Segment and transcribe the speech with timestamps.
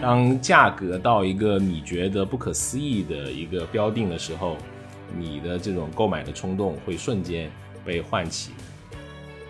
[0.00, 4.56] 当价格到一个你觉得不可思议的一个标定的时候，
[5.14, 7.50] 你的这种购买的冲动会瞬间
[7.84, 8.52] 被唤起。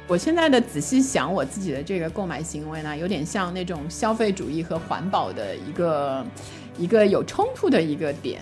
[0.09, 6.27] 我现在的仔细想，我自己的这个购买行为呢，有点像那种消费主义和环保的一个
[6.77, 8.41] 一个有冲突的一个点。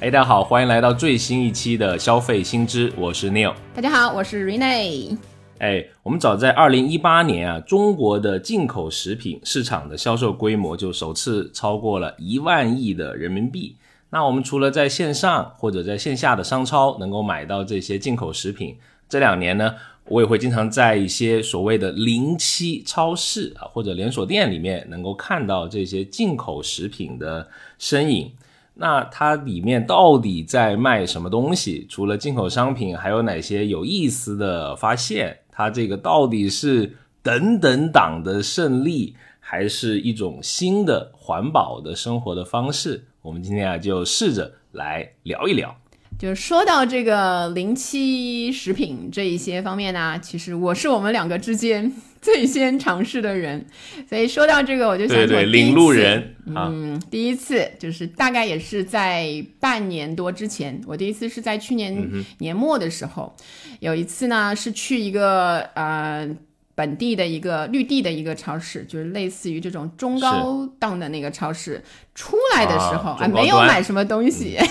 [0.00, 3.54] 哎，大家好，欢迎来到最新一期的消费新知，我是 Neil。
[3.74, 5.18] 大家好，我是 Rene。
[5.60, 13.76] 哎，我们早在二零一八年啊，中国的进口食品市场的销售规模就首次超过了一万亿的人民币。
[14.08, 18.74] 那我们除了在线上或者在线下的商超能够买到这些进口食品，
[19.06, 19.74] 这两年呢，
[20.06, 27.46] 我也会经常在一些所谓的零七超市啊或者连锁店里面能够看到这些进口食品的
[27.78, 28.32] 身影。
[28.72, 31.86] 那它里面到底在卖什么东西？
[31.86, 35.36] 除了进口商品，还有哪些有意思的发现？
[35.50, 43.04] 它这个到底是等等党的胜利，还是一种新的环保的生活的方式？
[43.22, 45.76] 我们今天啊，就试着来聊一聊。
[46.18, 51.90] 就是说到这个零七食品这一些方面呢，其实我是我们两个之间
[52.22, 53.64] 最先尝试的人，
[54.08, 56.34] 所以说到这个，我就想对对，领路人。
[56.54, 63.34] 啊，嗯，第一次就是大概也是在半年多之前，我第一次是在去年年末的时候，
[63.80, 66.28] 有一次呢是去一个呃
[66.74, 71.82] 本地的一个绿地的一个超市，就是类似于这种中高档的那个超市，
[72.14, 74.58] 出来的时候啊没有买什么东西。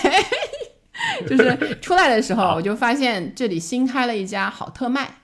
[1.26, 5.19] 就是出来的时候， 我就发现这里新开了一家好特卖，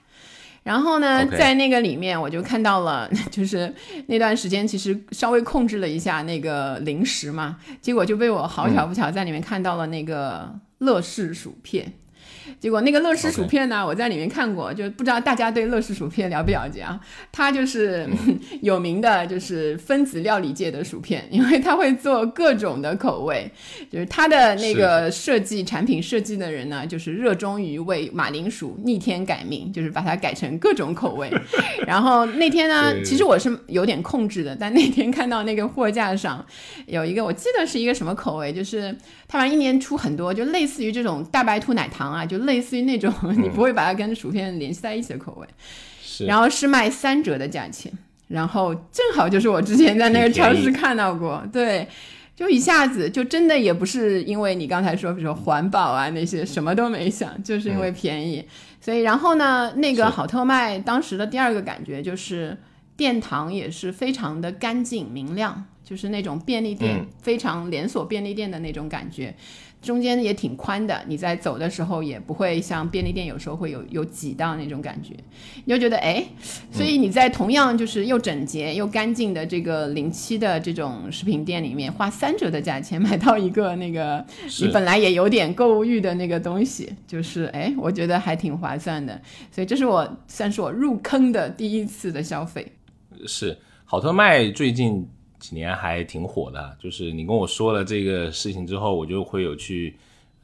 [0.67, 3.73] 然后呢在那个里面我就看到了， 就是
[4.07, 11.93] 那段时间其实稍微控制了一下那个零食嘛，结果就被我好巧不巧在里面看到了那个乐事薯片。
[12.59, 16.99] 结果那个乐事薯片呢我在里面看过，就不知道大家对乐事薯片了不了解啊？
[17.31, 18.07] 它就是、
[18.61, 23.49] 有名的，就是分子料理界的薯片，因为它会做各种的口味，
[23.91, 31.31] 就是它的那个设计产品设计的人呢，就是热衷于为马铃薯逆天改命，就是把它改成各种口味。
[31.85, 36.45] 然后那天呢，其实我是有点控制的，但那天看到那个货架上
[36.85, 38.95] 有一个，我记得是一个什么口味，就是
[39.27, 45.47] 它反正一年出很多，就类似于这种大白兔奶糖啊，就类似于那种 你不会把它跟薯片联系在一起的口味。
[46.01, 46.25] 是。
[46.25, 47.91] 然后是卖三折的价钱，
[48.29, 51.87] 然后正好就是我之前在那个超市看到过，对，
[52.35, 58.43] 就一下子就真的也不是因为你刚才说，比如说环保啊那些什么都没想，就是因为便宜，
[58.79, 62.57] 所以然后呢，那个好特卖当时的第二个感觉就是
[62.95, 69.33] 店堂也是非常的干净明亮，就是那种便利店、嗯非常连锁便利店的那种感觉。
[69.79, 75.13] 中间也挺宽的，你在走的时候也不会像便利店有时候会有有挤到那种感觉，
[75.65, 76.25] 你就觉得哎，
[76.71, 84.25] 所以你在同样就是又整洁又干净的这个零七的这种食品店里面，花三折的价钱买到一个那个
[84.59, 89.21] 你本来也有点购物欲的那个东西，就是哎，我觉得还挺划算的，
[89.51, 92.65] 所以这是我算是我入坑的第一次的消费。
[93.27, 93.55] 是
[93.85, 95.07] 好特卖最近
[95.39, 99.95] 几年还挺火的，就是你跟我说了这个事情之后，我就会有去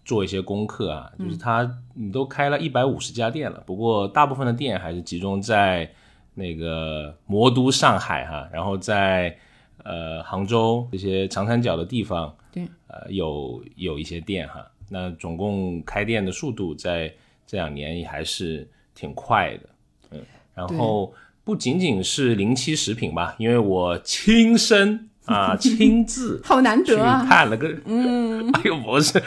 [0.06, 1.12] 做一些功课啊。
[1.18, 5.92] 就是它你都开了一百五十家店了，不过大部分的店还是集中在
[6.36, 9.36] 那个魔都上海哈，然后在
[9.84, 14.66] 呃杭州这些长三角的地方，对，呃有有一些店哈。
[14.90, 17.12] 那总共开店的速度在
[17.48, 19.70] 这两年也还是挺快的，
[20.12, 20.22] 嗯，
[20.54, 21.14] 然后。
[21.44, 27.26] 不仅仅是零七食品吧，因为我亲身啊 亲自好难去得啊！
[27.28, 29.22] 看了个，嗯， 哎呦不是，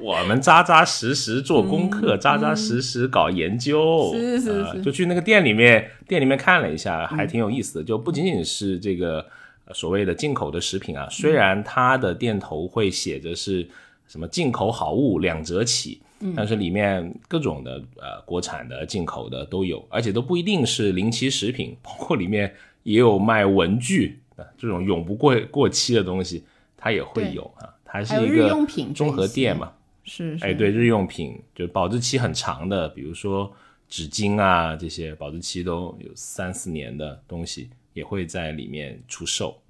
[0.00, 7.84] 我们扎扎实实做功课，扎扎实实搞研究，嗯是是是呃就去那个店里面，店里面看了一下，还挺有意思的。
[7.84, 9.24] 就不仅仅是这个
[9.64, 13.66] 呃所谓的进口的食品啊，虽然它的店头会写着是
[14.06, 16.00] 什么进口好物两折起。
[16.36, 26.44] 但是里面各种的呃国产的、进口的都有，而且都不一定是临期食品，包括里面也有卖文具 啊这种永不过过期的东西，
[26.76, 27.68] 它也会有啊。
[27.84, 28.48] 它是一个
[28.94, 29.72] 综合店嘛，
[30.04, 33.52] 是是，哎，对，日用品就保质期很长的，比如说
[33.88, 39.60] 纸巾啊这些，保质期都有三四年的东西，也会在里面出售。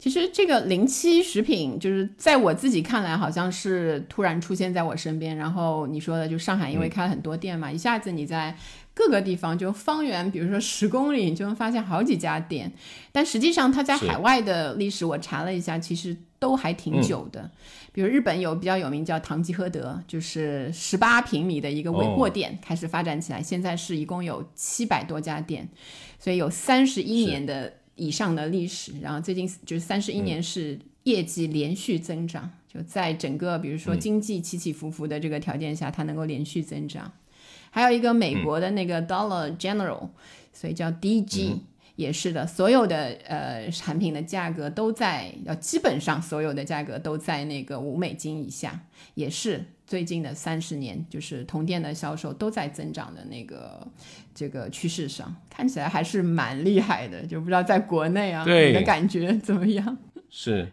[0.00, 5.36] 其实这个零七食品，就是在我自己看来，好像是突然出现在我身边。
[5.36, 8.56] 然后你说的，就上海因为开了很多店嘛，一下子你在
[8.94, 12.72] 各个地方，就方圆，比如说十公里，你就能发现好几家店。
[13.12, 17.50] 但实际上，它在海外的历史，我查了一下，其实都还挺久的。
[17.92, 25.68] 比如日本有比较有名叫唐吉诃德，就是十八平米的一个尾货店，开始发展起来，现在是一共有七百多家店，
[26.18, 27.74] 所以有三十一年的。
[28.00, 37.12] 以上的历史，然后最近就是三十一年是业绩连续增长，就在整个比如说经济起起伏伏的这个条件下，它能够连续增长。
[37.70, 40.08] 还有一个美国的那个 Dollar General，、
[40.52, 41.58] 所以叫 DG，、
[41.96, 48.80] 也是的，所有的呃产品的价格都在，呃基本上所有的价格都在那个五美金以下，
[49.14, 53.84] 也是最近的三十年，就是同店的销售都在增长的那个
[54.32, 59.98] 这个趋势上，看起来还是蛮厉害的，就不知道在国内啊，对你的感觉怎么样？
[60.30, 60.70] 是，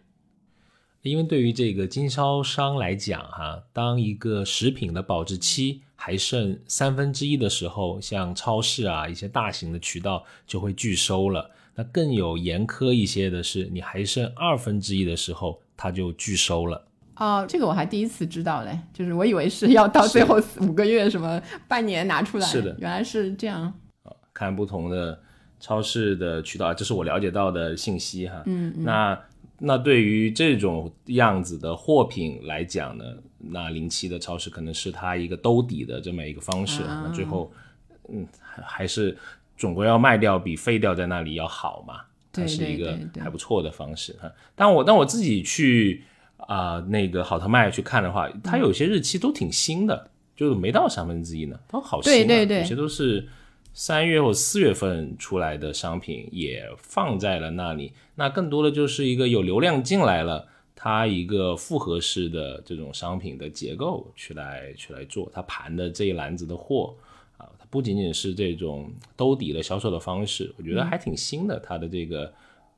[1.01, 11.49] 因为对于这个经销商来讲，哈，当一个食品的保质期还剩三分之一的时候，像超市啊一些大型的渠道就会拒收了。
[11.73, 16.86] 那更有严苛一些的是，你还剩二分之一的时候，它就拒收了。
[17.17, 23.73] 哦，这个我还第一次知道嘞，就是我以为是要到最后五个月什么半年拿出来，是的原来是这样。
[24.33, 25.19] 看不同的
[25.59, 28.43] 超市的渠道，这是我了解到的信息哈。
[28.45, 29.19] 嗯，那
[29.57, 33.03] 那对于这种样子的货品来讲呢，
[33.39, 36.83] 那零七的超市可能是它一个兜底的这么一个方式。
[36.83, 37.51] 啊那最后，
[38.09, 39.17] 嗯，还还是
[39.57, 42.01] 总归要卖掉比废掉在那里要好嘛。
[42.31, 44.31] 它对对是一个还不错的方式哈。
[44.53, 46.03] 但我但我自己去
[46.37, 52.15] 啊、那个好特卖去看的话，它有些日期都挺新的，就是没到三分之一呢，都好新、啊。
[52.15, 53.27] 对对对有些都是
[53.73, 57.91] 三月或四月份出来的商品也放在了那里。
[58.15, 66.95] 那更多的就是一个有流量进来了，它一个复合式的这种商品的结构去来去来做，它盘的这一篮子的货
[67.37, 72.31] 啊，它不仅仅是这种兜底的销售的方式，我觉得还挺新的，它的这个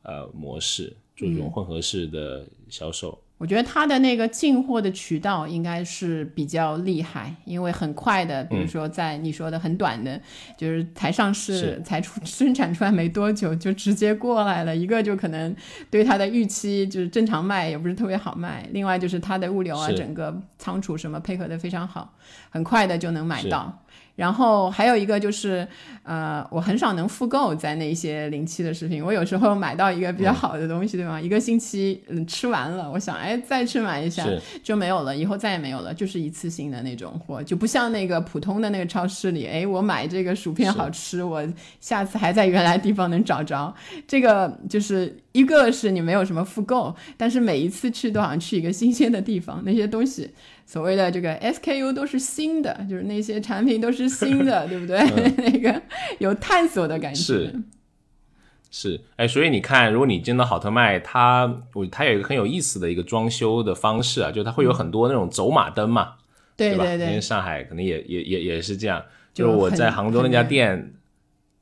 [0.04, 3.18] 呃模式，做这种混合式的销售。
[3.40, 10.22] 我觉得它的那个进货的渠道应该是比较厉害，因为很快的，比如说在你说的很短的，
[10.58, 14.76] 就是才上市 才出生产出来没多久就直接过来了。
[14.76, 15.56] 一个就可能
[15.90, 22.14] 对它的预期就是正常卖也不是特别好卖，另外就是它的物流啊，整个仓储什么配合的非常好，
[22.50, 23.84] 很快的就能买到。
[24.20, 25.66] 然后还有一个就是，
[26.04, 29.02] 呃，我很少能复购在那些临期的食品。
[29.02, 31.22] 我有时候买到一个比较好的东西，对吗？
[31.22, 34.28] 一个星期嗯吃完了，我想哎再去买一下
[34.62, 41.42] 就没有了，以后再也没有了，就是一次性的那种货，就不像那个普通的那个超市里，哎，我买这个薯片好吃，我
[41.80, 43.74] 下次还在原来地方能找着。
[44.06, 50.30] 这个就是一个是你没有什么复购，但是每一次去都好像去一个新鲜的地方，那些东西。
[50.70, 55.00] 所谓的这个 SKU 都是新的，就是那些产品都是新的， 对不对？
[55.38, 55.82] 那个
[56.20, 57.20] 有探索的感觉。
[57.20, 57.56] 是
[58.70, 66.18] 是，哎，所以你看，如果你进到好特卖，它我它有一个很有意思的一个装修的方式啊，就它会有很多那种走马灯嘛，吧？
[66.56, 70.94] 对对对，因为上海可能也也也也是这样，就就是我在杭州那家店，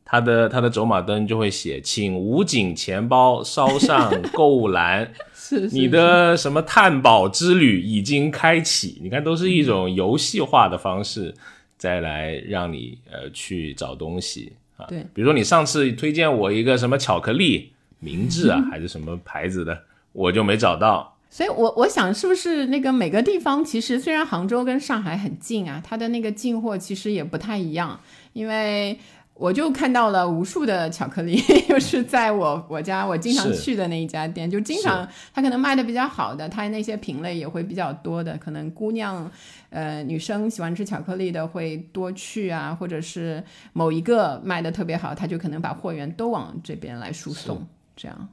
[0.10, 9.00] 它的它的走马灯就会写，请武警钱包捎上购物篮， 是是你的什么探宝之旅已经开启。
[9.04, 11.34] 你看，都是一种游戏化的方式，
[11.78, 14.86] 再来让你呃去找东西啊。
[14.88, 19.78] 对，比如说你上次推荐我一个什么巧克力，明治啊还是什么牌子的，
[20.14, 21.18] 我就没找到。
[21.30, 28.00] 所以我我想是不是那个每个地方其实虽然杭州跟上海很近啊，它的那个进货其实也不太一样，
[28.32, 28.98] 因为。
[29.40, 31.38] 我就看到了无数的巧克力，
[31.70, 39.30] 就是在我我家我经常去的那一家店，就经常他可能卖的比较好的，他那些品类也会比较多的，可能姑娘，
[39.70, 47.66] 呃，女生喜欢吃巧克力的会多去啊，或者是某一个卖的特别好，他就可能把货源都往这边来输送，
[47.96, 48.30] 这样。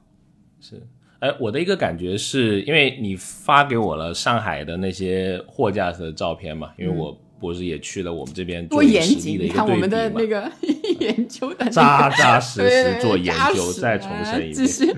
[0.59, 0.81] 是。
[1.19, 9.17] 哎，我的一个感觉是因为你发给我了上海的那些货架的照片嘛，因为我不是也去了我们这边做一个严谨！
[9.17, 14.97] 实地的一个你看我们对比嘛 的那个研究的、那个、扎扎实对对对实做研究，再重申一遍。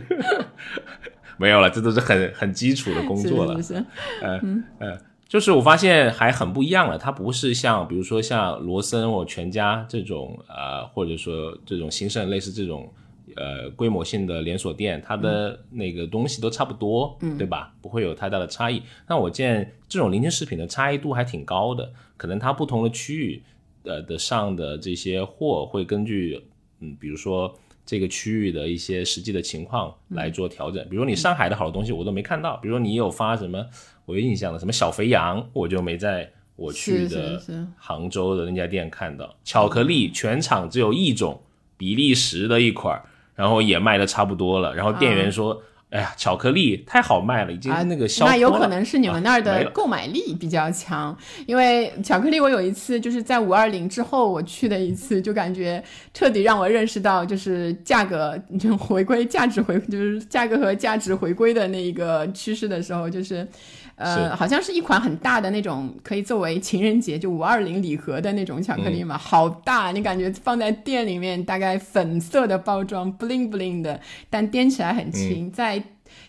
[1.40, 3.62] 没有了，这都是很很基础的工作了。
[3.62, 3.86] 是是是
[4.80, 12.92] 呃，就是我发现还很不一样了，它不是像比如说像罗森我全家这种呃，或者说这种兴盛类似这种
[13.38, 17.74] 呃规模性的连锁店，它的那个东西都差不多，嗯，对吧？
[17.82, 18.82] 不会有太大的差异。
[19.08, 23.42] 那我见这种零件食品的差异度还挺高的，可能它不同的区域
[23.84, 26.44] 呃的上的这些货会根据
[26.82, 27.54] 嗯，比如说。
[27.90, 33.66] 这个区域的一些实际的情况来做调整，比如你上海的好多东西我都没看到，比如说你有发什么
[34.06, 37.42] 我有印象的什么小肥羊，我就没在我去的
[37.78, 39.34] 杭州的那家店看到。
[39.46, 41.42] 巧克力全场只有一种，
[41.78, 43.06] 比利时的一款儿，
[43.38, 44.76] 然后也卖的差不多了。
[44.76, 55.82] 然后店员说哎呀，巧克力太好卖了，已经啊，那个销那有可能是你们那儿的购买力比较强，因为巧克力，我有一次就是在五二零之后我去的一次，就感觉
[56.14, 63.48] 彻底让我认识到，就是价格就回归价值回，就是价格和价值回归的那一个趋势的时候，就是。
[63.98, 74.00] 呃，好像是一款很大的那种，可以作为情人节就五二零礼盒的那种巧克力嘛，好大，你感觉放在店里面，大概粉色的包装，bling bling 的，
[74.30, 75.84] 但掂起来很轻，在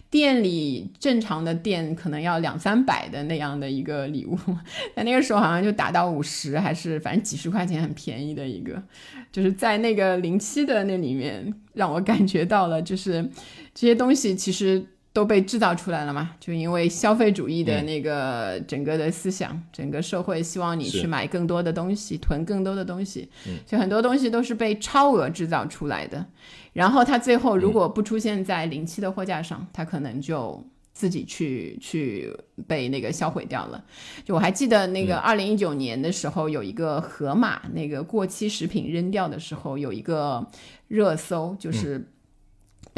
[0.08, 4.38] 店里正常的店可能要两三百的那样的一个礼物，
[4.96, 8.82] 但那个时候好像就打到五十，还是反正几十块钱很便宜的一个，
[9.30, 13.30] 就是在那个零七的那里面，让我感觉到了，就是
[13.75, 14.87] 这些东西其实。
[15.18, 16.30] 都被制造出来了嘛？
[16.38, 23.28] 就因为消费主义的那个整个的思想，整个社会希望你去买更多的东西，囤更多的东西，
[23.66, 26.25] 就很多东西都是被超额制造出来的。
[26.72, 32.32] 然后它最后如果不出现在临期的货架上，它可能就自己去去
[32.68, 33.84] 被那个销毁掉了。
[34.25, 40.46] 就我还记得那个二零一九年的时候，有一个盒马那个过期食品扔掉的时候，有一个
[40.87, 42.06] 热搜，就是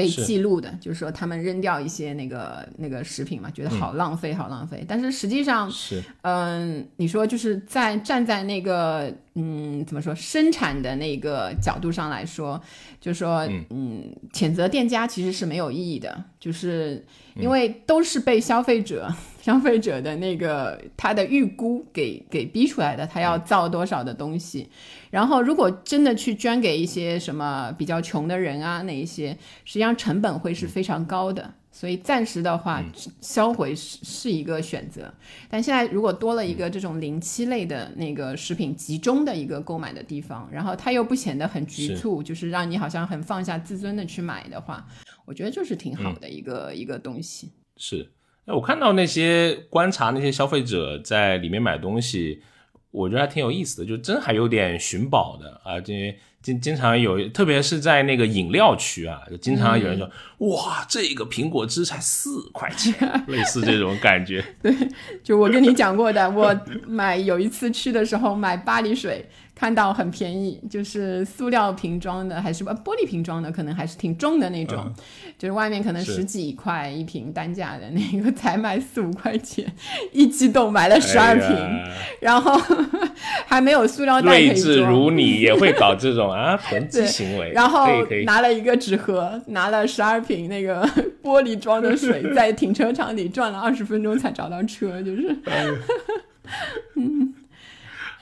[0.00, 0.24] 被是。
[0.24, 4.84] 记录的，就是说他们扔掉一些那个那个食品嘛，觉得好浪费，好浪费。
[4.88, 6.02] 但是实际上，是。
[6.22, 12.60] 嗯，你说就是在站在那个嗯怎么说生产的那个角度上来说，
[13.00, 14.02] 就说嗯。
[14.32, 17.04] 谴责店家其实是没有意义的，就是
[17.34, 24.68] 因为都是被消费者、消费者的那个他的预估给给逼出来的，他要造多少的东西。
[25.10, 31.54] 然后如果真的去捐给一些什么比较穷的人啊，那一些实际上成本会是非常高的。
[31.72, 32.84] 所以暂时的话，
[33.20, 35.12] 销毁是是一个选择。
[35.48, 44.84] 但现在如果多了一个这种零七类的那个食品集中的一个购买的地方，然后它又不显得很局促，就是让你好像很放下自尊的去买的话，
[45.24, 47.52] 我觉得就是挺好的一个、一个东西。
[47.76, 48.10] 是。
[48.46, 52.42] 那我看到那些观察那些消费者在里面买东西，
[52.90, 62.94] 我觉得还挺有意思的，就真还有点寻宝的啊，这经经常有，特别是在那个饮料区啊，就经常有人说，哇，这个苹果汁才四块钱，
[63.28, 64.42] 类似这种感觉。
[64.62, 64.74] 对
[65.22, 69.28] 就我跟你讲过的，我买有一次去的时候买巴黎水，
[69.60, 74.90] 看到很便宜，就是塑料瓶装的，还是呃玻璃瓶装的，可能还是挺重的那种，
[75.36, 79.70] 就是外面可能十几块一瓶单价的那个，才卖四五块钱，
[80.12, 82.58] 一激动买了十二瓶，哎然后
[83.46, 84.80] 还没有塑料袋可以睿智。
[84.80, 87.86] 如你也会搞这种啊囤积行为，然后
[88.24, 90.82] 拿了一个纸盒，拿了十二瓶那个
[91.22, 95.36] 玻璃装的水，在停车场里转了二十分钟才找到车，就是。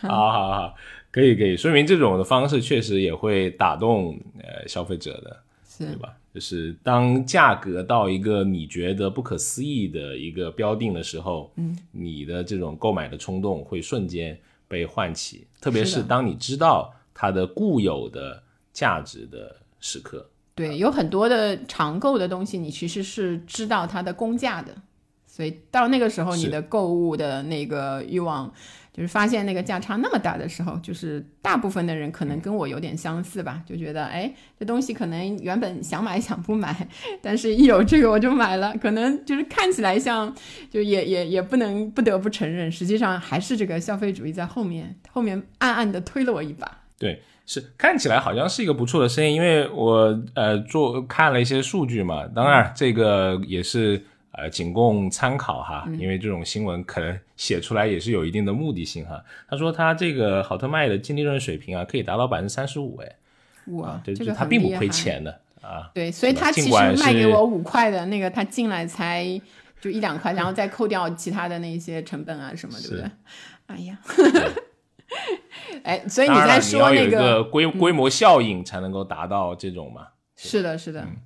[0.00, 0.75] 好好 好，
[1.18, 5.37] 可以可以，说明这种的方式确实也会打动呃消费者的，
[5.68, 5.84] 是。
[5.87, 6.14] 对吧？
[6.32, 18.40] 就是当价格到一个你觉得不可思议的一个标定的时候，嗯，你的这种购买的冲动会瞬间被唤起，特别是当你知道它的固有的
[18.72, 20.25] 价值的时刻。
[20.54, 24.72] 对，有很多的常购的东西，你其实是知道它的公价的，
[25.26, 28.52] 所以到那个时候，你的购物的那个欲望，
[28.98, 34.28] 就是发现那个价差那么大的时候，就是大部分的人可能跟我有点相似吧，就觉得哎，
[34.58, 36.88] 这东西可能原本想买想不买，
[37.22, 40.34] 但是一有这个我就买了，可能就是看起来像，
[40.68, 46.68] 就也也也不能不得不承认，实际上还是这个消费主义在后面后面暗暗的推了我一把。
[46.98, 54.02] 对，是看起来好像是一个不错的生意，因为我呃做看了一些数据嘛，当然这个也是
[54.38, 59.21] 呃仅供参考哈，因为这种新闻可能写出来也是有一定的目的性哈。
[59.49, 63.16] 他说他这个好特卖的净利润水平啊，可以达到百分之三十五，哎，
[63.73, 65.90] 哇，就这个他并不亏钱的啊。
[65.92, 69.26] 对，所以他其实卖给我五块的那个，他进来才
[69.80, 73.11] 就一两块，然后再扣掉其他的那些成本啊什么，对不对是？
[73.66, 73.99] 哎呀，
[75.83, 80.07] 哎，所以你在说那个规规模效应才能够达到这种嘛。
[80.38, 81.02] 是的，是的。
[81.02, 81.16] 嗯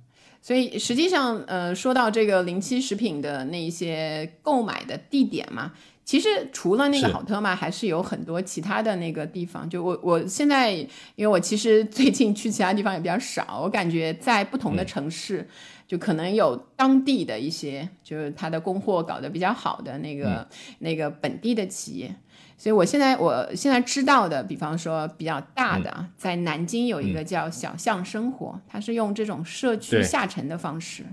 [0.45, 5.71] 所以实际上，呃，说到这个零七食品的那一些购买的地点嘛，
[6.03, 9.69] 其实除了那个好特卖，还是有很多其他的那个地方。
[9.69, 10.89] 就我我现在，因
[11.19, 15.47] 为我其实最近去其他地方也比较少，我感觉在不同的城市，
[15.87, 20.45] 就可能有当地的一些，就是它的供货搞得比较好的那个、
[20.79, 22.13] 那个本地的企业。
[22.57, 31.03] 所以我现在我现在知道的，比方说比较大的，啊，在南京有一个叫小巷生活，它是用这种社区下沉的方式。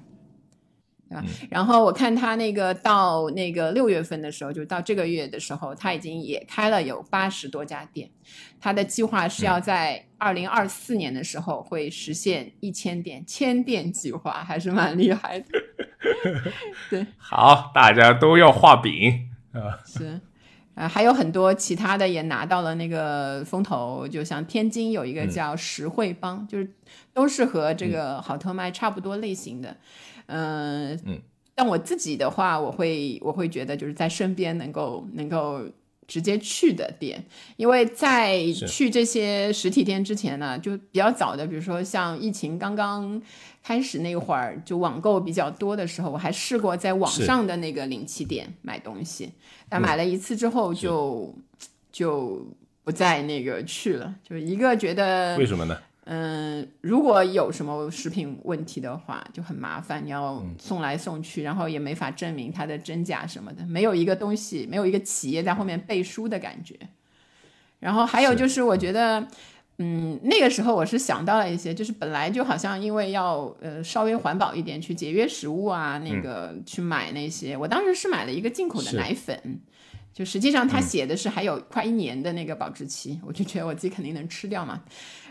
[1.08, 1.24] 对吧？
[1.50, 8.08] 然后我看他那个到那个六月份的时候，就到这个月的时候，他已经也开了有八十多家店。
[8.60, 15.46] 他的计划是要在二零二四年的时候会实现一千店，千店计划还是蛮厉害的。
[16.88, 19.82] 对， 好，大家都要画饼啊。
[19.84, 20.20] 是。
[20.80, 26.66] 啊，还有很多其他的也拿到了那个风投，就像天津有一个叫实惠帮，就是
[27.12, 29.76] 都是和这个好特卖差不多类型的。
[30.24, 31.20] 嗯嗯，
[31.54, 35.60] 但我自己的话，我会我会觉得就是在身边能够能够
[36.10, 37.24] 直接去的店，
[37.56, 43.22] 因为在去这些实体店之前呢，就比较早的，比如说像疫情刚刚。
[43.62, 49.30] 开始那会儿就网购比较多的时候，我还试过在网上的那个零七店买东西，
[49.68, 51.32] 但买了一次之后就
[51.92, 52.42] 就
[52.82, 54.14] 不再那个去了。
[54.24, 55.78] 就一个觉得为什么呢？
[56.04, 66.74] 嗯，如果有什么食品问题的话，就很麻烦，你要送来送去，然后也没法证明它的真假什么的，没有一个东西，没有一个企业在后面背书的感觉。
[67.78, 69.26] 然后还有就是，我觉得。
[69.82, 77.56] 嗯，那个时候我是想到了一些，就是本来就好像因为要呃稍微环保一点，去节约食物啊，那个去买那些。
[77.56, 79.58] 我当时是买了一个进口的奶粉，
[80.12, 84.82] 就实际上它写的是还有快一年的那个保质期，我就觉得我自己肯定能吃掉嘛。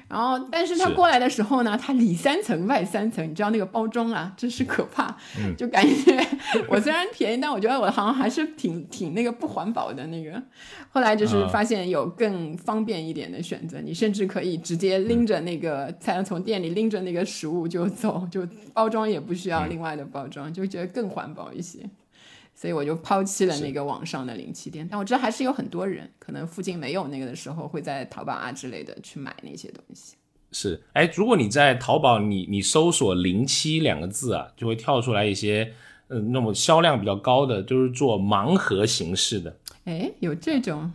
[0.09, 5.15] 然后，但是他过来的时候呢，他里三层外三层，你知道那个包装啊，真是可怕。
[5.55, 6.19] 就感觉
[6.67, 10.41] 我虽然便宜，但我觉得我好像还是挺挺那个不环保的那个。
[10.89, 21.79] 后来就是发现有更方便一点的选择，你甚至可以直接拎着那个，才能从店里拎着那个食物就走，就包装也不需要另外的包装，就觉得更环保一些。
[22.59, 30.17] 所以我就抛弃了那个网上的零七店，但我知道还是有很多人可能附近没有那个的时候，会在淘宝啊之类的去买那些东西。
[30.51, 35.71] 是，哎，如果你在淘宝你你搜索“零七”两个字啊，就会跳出来一些，
[36.09, 39.55] 嗯，那么销量比较高的，就是做盲盒形式的。
[39.85, 40.91] 哎，有这种？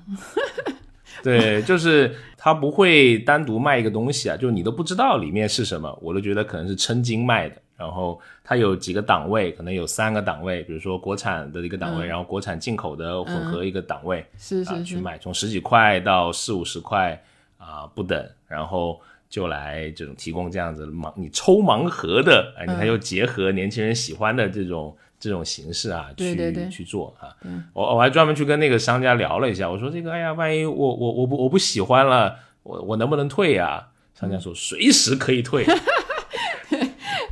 [1.25, 7.57] 对，就是他不会单独卖一个东西啊，就是你都不知道里面是什么，我都觉得可能是称斤卖的。
[7.77, 17.21] 然后它有几个档位，可能有三个档位，比如说国产的一个档位，然后国产进口的混合一个档位，是是去卖，从十几块到四五十块
[17.59, 27.35] 啊不等，然后就来这种提供这样子盲你抽盲盒的，哎，你还又结合年轻人喜欢的这种这种形式啊，去去做啊，
[27.73, 33.89] 我我还专门去跟那个商家聊了一下，我说这个哎呀，万一我我我不我不喜欢了，我我能不能退呀？
[34.15, 35.67] 商家说随时可以退。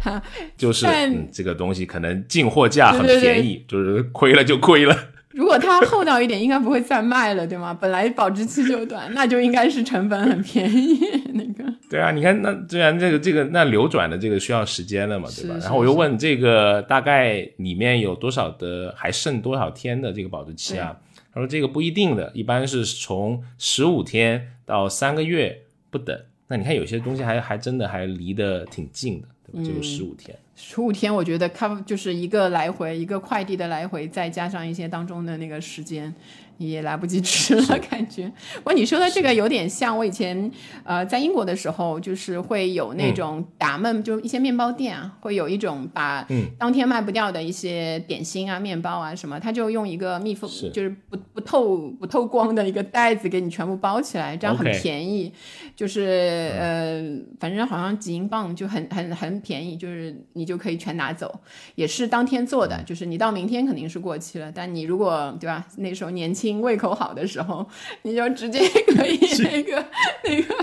[0.56, 4.96] 就是嗯，这个东西可能进货价很便宜，就是亏了就亏了。
[5.30, 7.72] 如果它厚道一点，应该不会再卖了，对吗？
[7.80, 10.98] 本来保质期就短， 那就应该是成本很便宜。
[11.32, 15.56] 那个对啊，你看那虽然这个这个那流转的这个需要时间了嘛，对吧？
[15.60, 20.94] 然后我又问这个大概里面有多少的还剩多少天的这个保质期啊？
[21.32, 26.14] 他说这个不一定的，一般是从十五天到三个月不等。
[26.48, 29.28] 那你看有些东西还还真的还离得挺近的。
[29.64, 36.14] 就十五天，十五天，我觉得看就是一个来回，一个快递的来回，再加上一些当中的那个时间。
[36.58, 38.30] 也来不及吃了，感觉。
[38.62, 40.48] 不，你说的这个有点像我以前，
[40.84, 46.24] 呃，在英国的时候，就是会有那种打闷，就一些面包店啊，会有一种把
[46.56, 55.32] 当天卖不掉的一些点心啊、面包啊什么，他就用一个密封，就是不不透不透光的一个袋子给你全部包起来，这样很便宜。
[55.74, 57.02] 就是呃，
[57.40, 61.40] 反正好像几英镑就很很很便宜，就是你就可以全拿走，
[61.74, 66.52] 也是当天做的，就是你到明天肯定是过期了，但你如果对吧，那时候年轻。
[66.62, 67.68] 胃口好的时候，
[68.02, 68.60] 你就直接
[68.94, 69.84] 可以那个
[70.24, 70.54] 那个。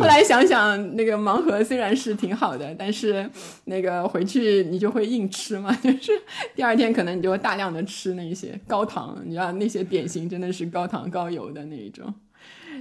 [0.00, 3.30] 后来想想，那个盲盒虽然是挺好的，但是
[3.66, 6.12] 那个回去你就会硬吃嘛， 就是
[6.56, 12.12] 第二天可能你就会大量的吃那些高糖，你知道那些点心真的是高糖高油的那一种。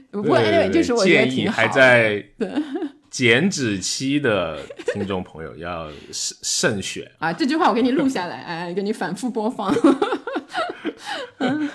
[0.10, 1.54] 不过 anyway，就是我觉得挺好。
[1.56, 2.24] 还在
[3.14, 7.32] 减脂期的听众朋友要慎慎选啊！
[7.32, 9.72] 这句话我给你录下来，哎，给你反复播放。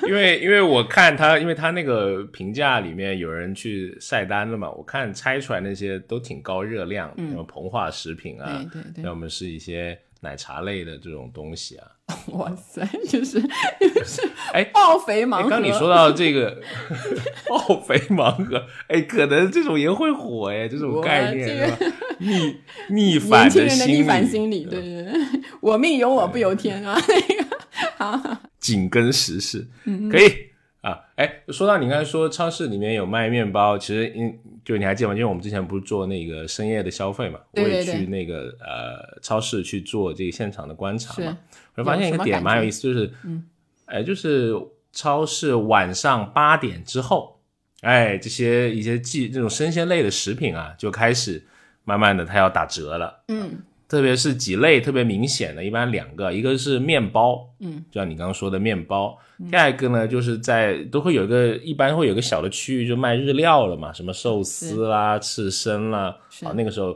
[0.02, 8.60] 因为因为我看他，因为他那个评价里面有人去晒单了嘛，我看拆出来那些都挺高热量，什么膨化食品啊，
[9.04, 11.86] 要么是一些奶茶类的这种东西啊。
[12.32, 13.40] 哇塞，就是
[13.80, 15.50] 就是哎，爆肥盲盒。
[15.50, 16.60] 刚你说到这个
[17.48, 21.70] 爆肥盲盒，哎，可能这种也会火哎，这种概念？
[22.18, 22.56] 逆
[22.88, 25.12] 逆反年轻人的逆反心理，对对对，
[25.60, 27.56] 我命由我不由天啊，那个
[27.96, 28.38] 好。
[28.58, 29.66] 紧跟时事，
[30.10, 30.48] 可以
[30.80, 30.98] 啊。
[31.16, 35.14] 哎，说到你刚才说超市里面有卖面包，其实因就你还记得吗？
[35.14, 41.38] 因为我们之前不是做那个深夜的消费嘛，我也去那个呃超市去做这个现场的观察嘛，
[41.78, 43.44] 我发现一个点蛮有意思，就是嗯，
[43.86, 44.54] 哎，就是
[44.92, 47.40] 超市晚上八点之后，
[47.80, 51.44] 哎，这些一些季这种生鲜类的食品啊，就开始
[51.84, 53.62] 慢慢的它要打折了，嗯。
[53.88, 59.18] 特别是几类特别明显的，一般两个，一个是面包，嗯，就像你刚刚说的面包。
[59.50, 66.14] 第二个呢，就是在都会有一个，一般会有个小的区域，就卖日料了嘛，什么寿司啦、刺身啦，
[66.44, 66.94] 啊，那个时候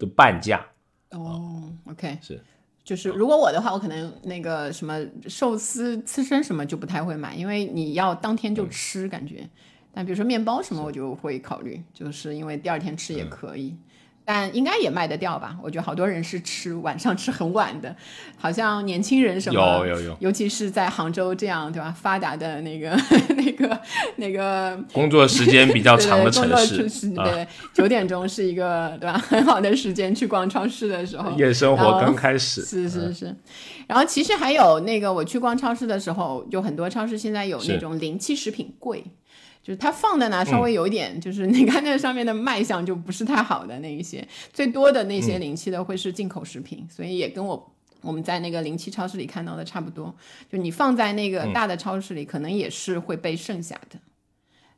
[0.00, 0.66] 都半价。
[1.10, 2.40] 哦，OK，是，
[2.84, 9.48] 就是如果我的话，我可能那个什么寿司、刺身什么就不太会买，因为你要当天就吃，感觉。
[9.94, 13.76] 但比如说面包什么，我就会考虑，就是因为第二天吃也可以。
[14.24, 15.56] 但应该也卖得掉吧？
[15.62, 17.94] 我觉得好多人是吃晚上吃很晚的，
[18.36, 22.96] 好像年轻人什么，有有有，尤其是在杭州这样对吧发达的那个
[23.36, 23.80] 那个
[24.16, 26.44] 那个工作时间比较长的城
[26.88, 33.34] 市，对，九点钟是一个对吧很好的时间去逛超市的时候，夜生活刚开始，是是是。
[33.88, 39.04] 然后其实还有那个我去逛超市的时候，有很多超市现在有那种临期食品柜。
[39.62, 50.12] 就是它放的呢，稍微有一点，就是你看那上面的卖相就不是太好的那一些，最多的那些临期的会是进口食品，所以也跟我我们在那个临期超市里看到的差不多。
[50.50, 54.00] 就你放在那个大的超市里，可能也是会被剩下的，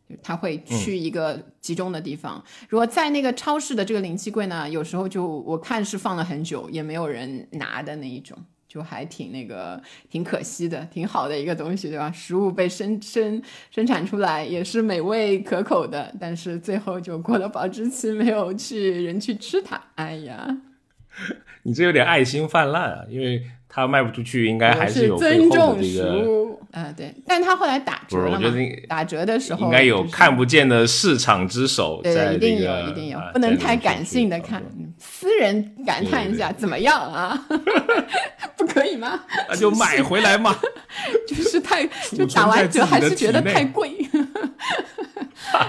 [0.07, 2.45] 就它会去一个集中的地方。
[2.69, 8.37] 如果在那个超市的这个临期柜呢，有时候就我看是放了很久，也没有人拿的那一种。
[8.75, 12.11] 就还挺那个，挺可惜的，挺好的一个东西，对吧？
[12.11, 19.81] 食物被生生生产出来也是美味可口的，但是最后就过了保质期，没有去人去吃它。
[19.95, 20.59] 哎呀，
[21.63, 23.43] 你这有点爱心泛滥啊，因为。
[23.77, 26.61] 它卖不出去，应该还是有尊重食物。
[26.71, 28.49] 嗯，对，但他后来打折了嘛？
[28.89, 32.01] 打折的时候应该有看不见的市场之手。
[32.01, 34.63] 对，一定有，一定有，不能太感性的看，
[34.99, 37.47] 私人感叹一下怎么样啊？
[38.57, 39.21] 不可以吗？
[39.49, 40.57] 那就买回来嘛。
[41.29, 43.91] 就是太就打完折还是觉得太贵。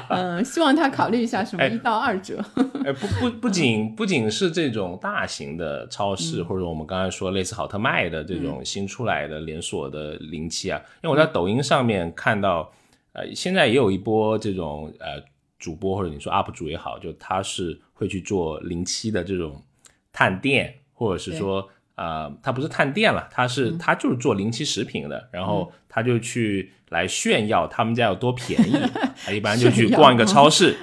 [0.09, 2.43] 嗯，希望他考虑一下什么一到二折。
[2.85, 12.71] 哎，不不不仅不仅是这种大型的超市，或者我们刚才说类似好特卖的这种新出来的连锁的零七啊，因为我在抖音上面看到，
[13.13, 15.21] 呃，现在也有一波这种呃
[15.65, 19.63] 主播或者你说 UP 主也好，就他是会去做零七的这种
[20.11, 21.67] 探店，或者是说。
[21.95, 28.75] 啊，他不是探店了，他是他就是做临期食品的，然后他就去来炫耀他们家有多便宜。
[29.23, 30.75] 他 一般就去逛一个超市，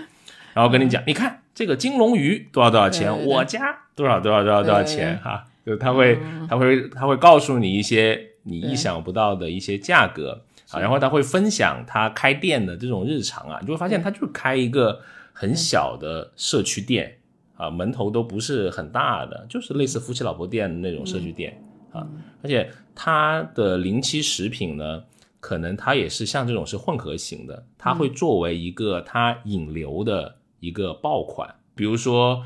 [0.54, 3.60] 然后跟你讲，你看这个金龙鱼多少多少钱，我家
[3.94, 6.18] 多少多少多少多少钱哈，就他会
[6.48, 15.00] 他会他会告诉你一些你意想不到的一些价格啊，然后他会分享他开店的这种日常啊，你就会发现他就是开一个
[15.32, 17.18] 很小的社区店。
[17.54, 22.04] 啊，门头都不是很大的，就是类似夫妻老婆店那种社区店啊。
[22.42, 25.04] 而且他的临期食品呢，
[25.38, 31.54] 可能它也是像这种是混合型的，它会作为一个它引流的一个爆款。
[31.76, 32.44] 比如说，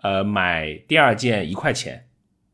[0.00, 2.06] 呃，买第二件一块钱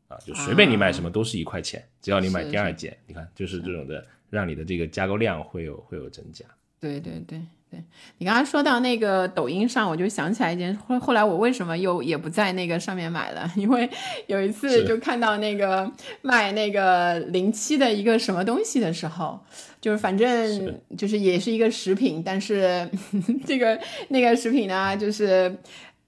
[0.09, 6.43] 啊，就随便你买什么都是一块钱，只要你买第二件，你看就是这种的，让你的这个加购量会有会有增加。
[6.79, 7.39] 对对对。
[7.71, 7.81] 对
[8.17, 10.75] 你刚刚说到那个抖音上，我就想起来一件。
[10.75, 13.49] 后后来我为什么又也不在那个上面买了？
[13.55, 13.89] 因为
[14.27, 15.89] 有一次就看到那个
[16.21, 19.39] 卖那个零七的一个什么东西的时候，
[19.79, 22.85] 就是反正就是也是一个食品，但是
[23.47, 25.55] 这个那个食品呢，就是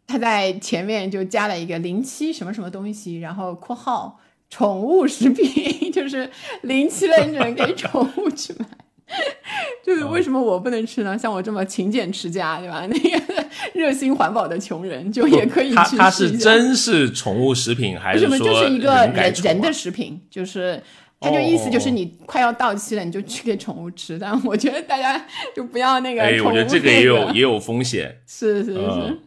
[0.06, 4.20] 他在前面就加了一个零七什么什么东西，然后括号
[4.54, 6.30] 宠物食品， 就是
[6.62, 8.66] 零七的只能给宠物去买。
[9.84, 11.18] 就是为什么我不能吃呢？
[11.18, 12.86] 像我这么勤俭持家，对吧？
[12.90, 15.76] 那个热心环保的穷人就也可以去。
[15.86, 20.22] 吃它是真是宠物食品还是说就是一个人人的食品？
[20.30, 20.80] 就是
[21.20, 24.20] 它就意思就是你快要到期了，你就去给宠物吃。
[24.20, 26.22] 但我觉得大家就不要那个。
[26.22, 28.20] 哎，我觉得这个也有也有风险。
[28.28, 29.20] 是是是，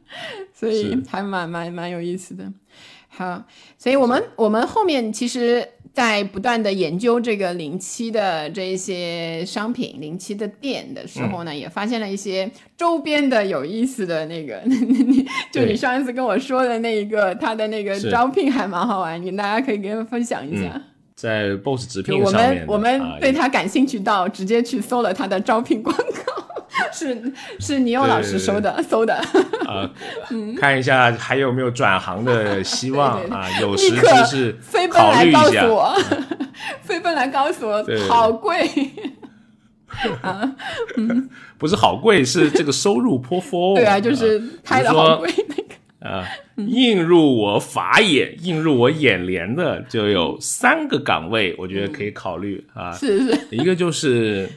[0.55, 2.45] 所以还蛮蛮蛮有意思的。
[3.17, 3.43] 好，
[3.79, 5.67] 所以我们我们后面其实。
[5.97, 14.63] 在不断的研究这个零七的这些商品、零七的店的时候呢，也发现了一些周边的有意思的那个，
[15.51, 20.79] 就你上一次跟我说的那一个，它的那个招聘还蛮好玩，你大家可以跟分享一下。
[21.17, 26.03] 在 BOSS 直聘上面，我们我们对他感兴趣到直接去搜了他的招聘广告。
[26.93, 29.15] 是是尼欧老师搜的搜的
[29.67, 29.91] 啊，
[30.61, 33.49] 看一下还有没有转行的希望啊？
[33.63, 35.97] 有时就是飞奔来告诉我，
[36.83, 38.69] 飞奔来告诉我，好贵
[40.21, 40.55] 啊！
[40.99, 43.75] 嗯，不是好贵，是这个收入颇丰。
[43.75, 45.66] 对啊，就是开的好贵那个
[46.07, 52.93] 啊，映入我法眼、映入我眼帘的就有三个岗位，我觉得可以考虑啊。
[52.93, 54.49] 是是，一个就是。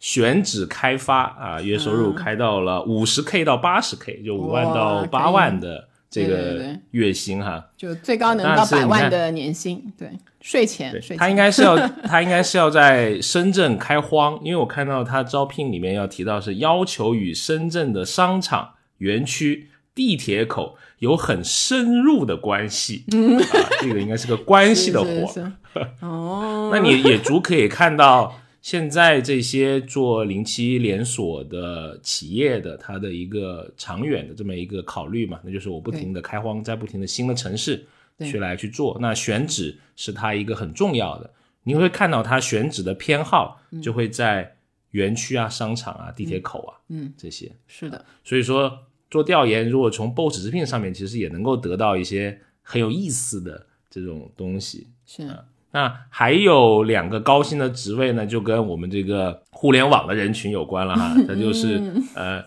[0.00, 7.68] 选址开发啊，月收入开到了五十 k 到八十 k，就五万到八万的这个月薪哈。
[7.76, 10.08] 就最高能到百万的年薪，对，
[10.40, 19.66] 税前对税前他应该是要 他应该是要在深圳开荒，因为我看到他招聘里面要提到是要求与深圳的商场、园区、
[19.98, 23.04] 地铁口有很深入的关系。
[23.10, 23.42] 啊，
[23.80, 25.26] 这个应该是个关系的活。
[25.26, 37.84] 是是是哦， 那你也足可以看到，现在这些做零七连锁的企业的，它的一个长远的这么一个考虑嘛，那就是我不停的开荒，在不停的新的城市
[38.20, 38.96] 去来去做。
[39.00, 41.28] 那选址是它一个很重要的，
[41.64, 44.54] 你会看到它选址的偏好就会在
[44.92, 47.50] 园区啊、商场啊、地铁口啊，嗯，这些。
[47.66, 54.88] 是的，所以说做调研，如果从 BOSS 直聘上面，其实也能够得到一些很有意思的这种东西。
[55.06, 55.26] 是
[55.70, 61.80] 那还有两个高薪的职位呢，就跟我们这个互联网的人群有关了哈， 那就是
[62.14, 62.42] 呃，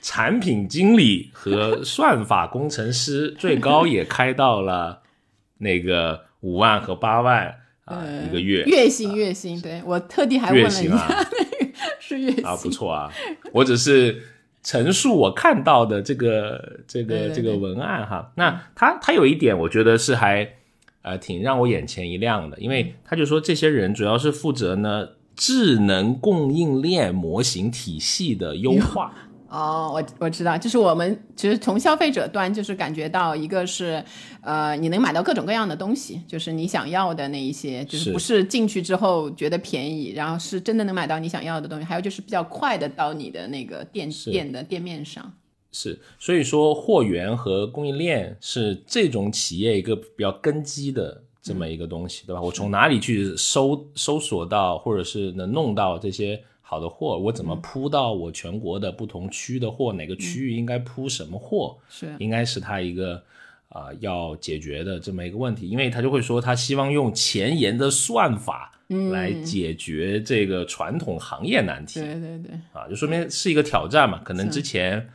[0.00, 5.02] 产品经理和算法工程师，最高也开到了
[5.58, 7.46] 那个五万和八万
[7.84, 11.28] 啊、呃一个月月薪月薪，对我特地还问月了一下，薪啊
[12.00, 13.10] 是月薪啊，不错啊，
[13.52, 14.20] 我只是。
[14.62, 20.48] 陈述我看到的这个这个这个文案哈，那他他有一点我觉得是还
[21.02, 29.12] 呃挺让我眼前一亮的，因为他就说这些人主要是负责呢智能供应链模型体系的优化，
[29.52, 34.02] 哦，我我知道，就是我们其实从消费者端就是感觉到，一个是，
[34.40, 45.30] 呃，你能买到各种各样的东西，就是你想要的那一些，就是是不是进去之后觉得便宜，然后是真的能买到你想要的东西，还有就是比较快的到你的那个店店的店面上。
[45.70, 52.40] 是，所以说货源和供应链是这种企业一个比较根基的这么一个东西，对吧？
[52.40, 57.18] 我从哪里去搜搜索到，或者是能弄到这些好的货？
[57.18, 59.92] 我怎么铺到我全国的不同区的货？
[59.92, 61.76] 哪个区域应该铺什么货？
[61.90, 63.22] 是应该是他一个
[63.68, 68.72] 啊、要解决的这么一个问题，因为他就会说他希望用前沿的算法
[69.10, 72.00] 来解决这个传统行业难题。
[72.00, 74.22] 对对对，啊，就说明是一个挑战嘛。
[74.24, 75.10] 可能之前，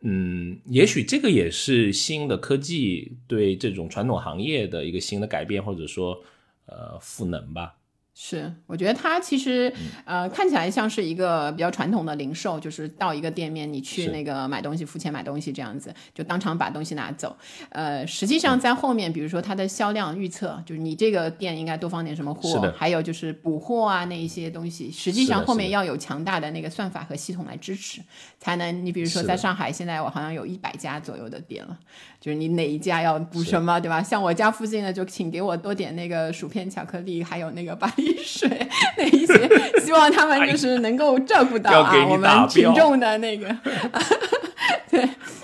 [0.00, 6.18] 嗯，也许这个也是新的科技对这种传统行业的一个新的改变，或者说
[6.64, 7.74] 呃赋能吧。
[8.16, 17.36] 是，我觉得它其实嗯呃看起来像是一个比较传统的零售，就是到一个店面你去那个买东西付钱买东西这样子，就当场把东西拿走。
[17.70, 28.00] 呃，实际上在后面，比如说它的销量预测，就是你这个店应该多放点什么货，还有就是补货啊那一些东西，实际上后面要有强大的那个算法和系统来支持，
[28.38, 28.84] 才能。
[28.84, 31.76] 你比如说在上海，现在我好像有一百家左右的店了，
[32.24, 34.02] 就是你哪一家要补什么，对吧？
[34.02, 38.48] 像我家附近的，就请给我多点那个薯片、巧克力，还有那个巴黎水
[38.96, 43.54] 那一些，希望他们就是能够照顾到啊 我们群众的那个。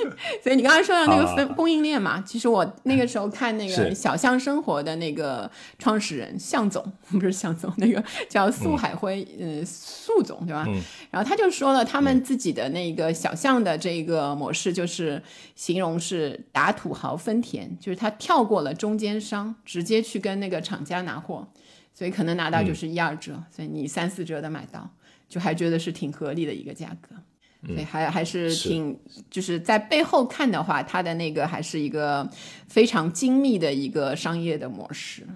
[0.02, 0.10] 对，
[0.42, 10.64] 所以你刚才说到那个分供应链嘛，其实我那个时候看那个小象生活的那个创始人向总， 不是向总，那个叫苏海辉，呃，苏总对吧？
[10.68, 10.80] 嗯。
[11.10, 15.22] 然后他就说了，他们自己的那个小象的这个模式，就是
[15.54, 21.46] 形容是打土豪分田，就是他跳过了中间商，直接去跟那个厂家拿货，
[21.92, 24.88] 所以可能拿到就是一二折，所以你三四折的买到，
[25.28, 27.16] 就还觉得是挺合理的一个价格。
[27.66, 28.98] 所以还还是是挺，
[29.30, 32.26] 就是在背后看的话，它的那个还是一个
[32.68, 35.26] 非常精密的一个商业的模式。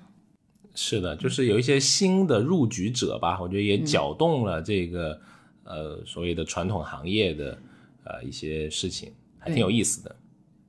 [0.74, 5.20] 是的，就是有一些新的入局者吧，我觉得也嗯搅动了这个、
[5.64, 7.58] 呃所谓的传统行业的
[8.04, 10.16] 呃一些事情，还挺有意思的。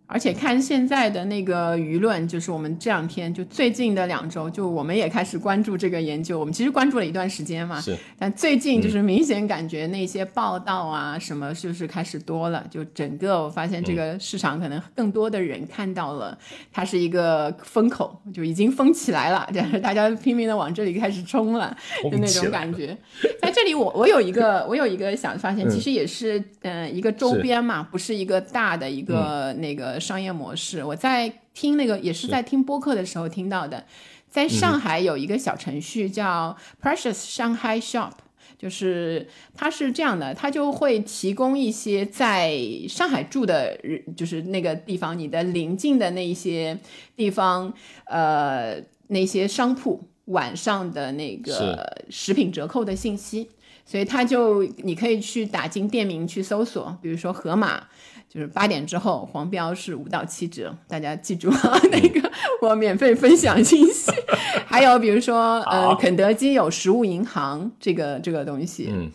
[0.08, 6.38] 而且看现在的那个舆论，就是我们这两天就最近的两周，就我们也开始关注这个研究。
[6.40, 12.66] 我们其实关注了一段时间嘛，是，但最近就是明显感觉那些报道啊什么，就是开始多了。
[12.70, 16.38] 就整个我发现这个市场可能更多的人看到了
[16.72, 22.96] 它是一个风口，就已经封起来了，但 是大家拼命的往这里开始冲了，就那种感觉。
[23.42, 30.84] 在这里我，我有一个我有一个想发现，其实也是嗯、呃一个周边嘛，不是一个大的一个那个商业模式。
[30.84, 33.86] 我在听那个也是在听播客的时候听到的，
[34.30, 38.12] 在上海有一个小程序叫 Precious Shanghai Shop。
[38.58, 46.80] 就是它是这样的，它就会提供一些在上海住的人，就是那个地方你的邻近的那一些
[47.18, 47.72] 地方，
[48.06, 53.50] 呃，那些商铺晚上的那个食品折扣的信息。
[53.88, 57.84] 所以它就你可以去打进店名去搜索，比如说盒马，
[58.36, 62.30] 就是八点之后黄标是五到七折，大家记住啊， 那个
[62.62, 64.12] 我免费分享信息。
[64.68, 69.10] 还有比如说，呃，肯德基有食物银行这个这个东西，嗯，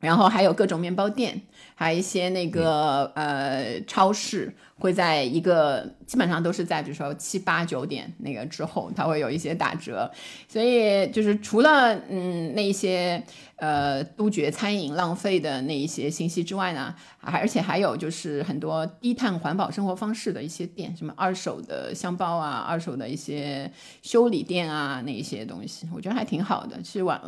[0.00, 1.42] 然后还有各种面包店，
[1.74, 10.10] 还有一些那个、呃超市会在一个基本上都是在比如说七八九点那个之后，它会有一些打折。
[10.48, 13.22] 所以就是除了嗯那一些
[13.56, 23.70] 呃杜绝餐饮浪费的那一些信息之外呢，还而且还有就是很多低碳环保生活方式的一些店，什么二手的箱包啊，二手的一些
[24.02, 26.82] 修理店啊，那一些东西，我觉得还挺好的。
[26.84, 27.20] 是晚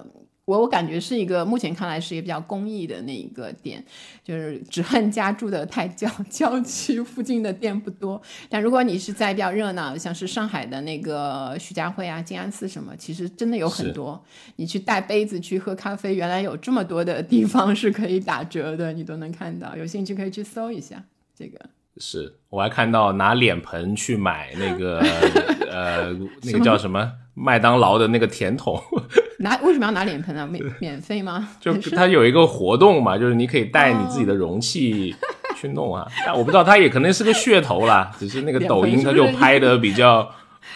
[0.47, 3.85] 我我感觉是一个目前看来是一个比较公益的那一个店，
[4.23, 8.21] 就是只恨家住的太郊 郊区，附近的店不多。
[8.49, 14.25] 但如果你是在比较热闹，像是上海的那个徐家汇啊、静安寺什么，其实真的有很多。
[14.55, 19.77] 你去带杯子去喝咖啡，原来有这么多的地方是可以打折的，你都能看到。
[19.77, 21.05] 有兴趣可以去搜一下
[21.37, 21.59] 这个。
[21.99, 25.03] 是我还看到拿脸盆去买那个
[25.77, 26.12] 呃
[26.43, 28.81] 那个叫什么麦当劳的那个甜筒，
[29.41, 30.47] 拿为什么要拿脸盆啊？
[30.47, 31.49] 免 免费吗？
[31.61, 35.15] 就它有一个活动嘛，就是你可以带你自己的容器
[35.55, 36.07] 去弄啊。
[36.25, 40.31] 但我不知道，它也可能是个噱头啦， 只是那个抖音它就拍的比较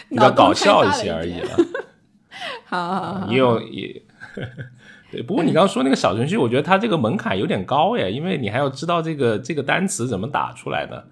[0.09, 1.49] 比较搞笑一些而已了。
[2.65, 4.01] 好好好，也有也。
[5.11, 11.05] 对，不过你刚刚说那个小程序，我觉得它这个门槛有点高耶，因为你还要知道这个这个单词怎么打出来的。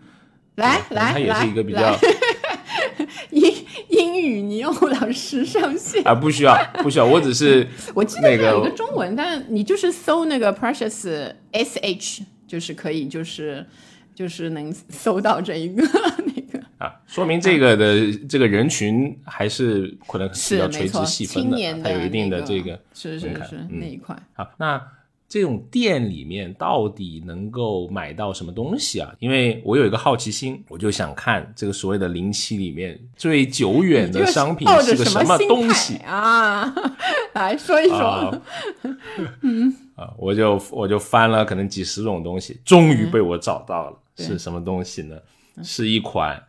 [0.55, 1.97] 来来它也是一个比较来
[3.31, 3.53] 英
[3.89, 6.05] 英语你用老师上线。
[6.07, 13.65] 啊，不需要不需要，我只是 我记得有个中文，但你就是搜那个 precious s h，就是可以，就是
[14.13, 15.83] 就是能搜到这一个
[16.25, 16.59] 那个。
[16.77, 24.15] 啊，说明这个的这个人群还是可能比较垂直细分的，它有一定的这个是是是、那一块。
[24.33, 24.81] 好，那
[25.29, 29.15] 这种店里面到底能够买到什么东西啊？
[29.19, 36.73] 因为我有一个好奇心，我就想看这个所谓的零七里面最久远的商品是个什么东西啊？
[37.33, 37.97] 来说一说。
[37.99, 38.41] 啊？
[39.93, 45.15] 啊，我就我就翻了可能几十种东西，终于被我找到了，对是什么东西呢？
[45.61, 46.41] 是一款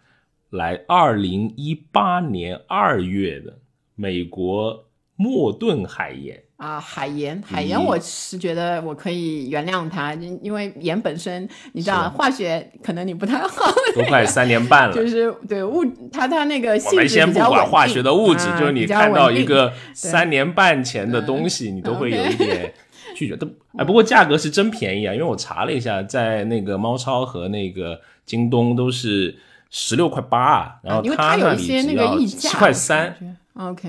[0.48, 3.58] 来二零一八年二月的
[3.94, 6.42] 美国莫顿海盐。
[6.60, 7.68] 啊，海盐，海嗯。
[7.68, 22.70] 盐，我是觉得我可以原谅它，因因为盐本身，你知道，化学可能你不太好，都快三年半了，就是对物，它它那个我性质们先不管化学的物质，啊就是你看到一个三年半前的东西，你都会有一点
[23.16, 23.34] 拒绝。
[23.34, 29.34] 都 哎，不过价格是真便宜啊，因为我查了一下，在那个猫超和那个京东都是
[29.70, 33.88] 十六块八，然后因为它有那里一些那个只要溢价，七块三，，OK，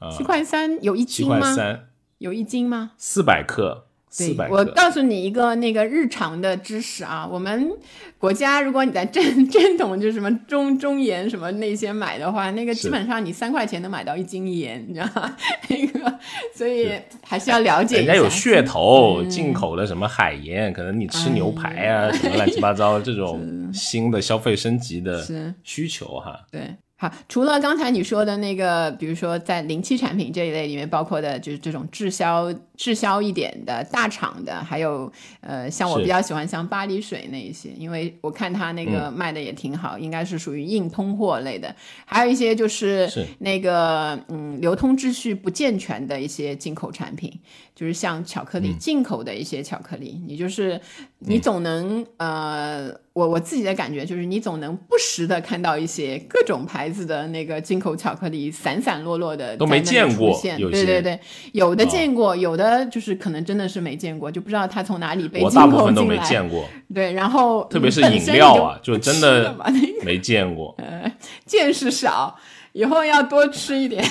[0.00, 1.38] 啊七块三有一七斤吗？
[1.38, 1.86] 块三，
[2.24, 2.92] 有一斤吗？
[2.96, 4.54] 四百克，四对，百克。
[4.54, 7.70] 我告诉你一个那个日常的知识啊，我们
[8.16, 15.36] 国家如果你在正正统就是什么中中盐什么那些买的话，那个基本上你三块钱能买到一斤盐，你知道吗？
[15.68, 16.18] 那个，
[16.54, 16.90] 所以
[17.22, 18.12] 还是要了解一下。
[18.14, 23.38] 人家有噱头，嗯进口的什么海盐，可能你吃牛排啊，哎什么乱七八糟这种
[23.70, 25.22] 新的消费升级的
[25.62, 26.46] 需求哈。
[26.50, 26.74] 对。
[27.04, 35.12] 好，除了刚才你说的那个，比如说在零七产品这一类里面，包括的就是这种滞销、滞销一点的大厂的，还有
[35.42, 38.90] 呃，像我比较喜欢像巴黎水那一些，因为我看它那嗯。
[38.90, 41.74] 个卖的也挺好，应该是属于硬通货类的。
[42.06, 43.26] 还有一些就是是。
[43.40, 47.30] 那个嗯，流通秩序不健全的一些进口产品，
[47.74, 50.80] 就是像巧克力、嗯进口的一些巧克力，你就是
[51.20, 61.18] 你总能、呃，我我自己的感觉就是你总能不时的看到一些各种牌子的那个进口巧克力散散落落的都没见过对对对，
[61.52, 66.22] 有的哦见过，有的就是可能真的是没见过，就不知道它从哪里被我进大部分都口进来。
[66.22, 69.56] 没见过，对，然后特别是饮料啊就就真吃的
[70.04, 70.76] 没见过。
[71.46, 72.36] 见识少，
[72.72, 74.04] 以后要多吃一点。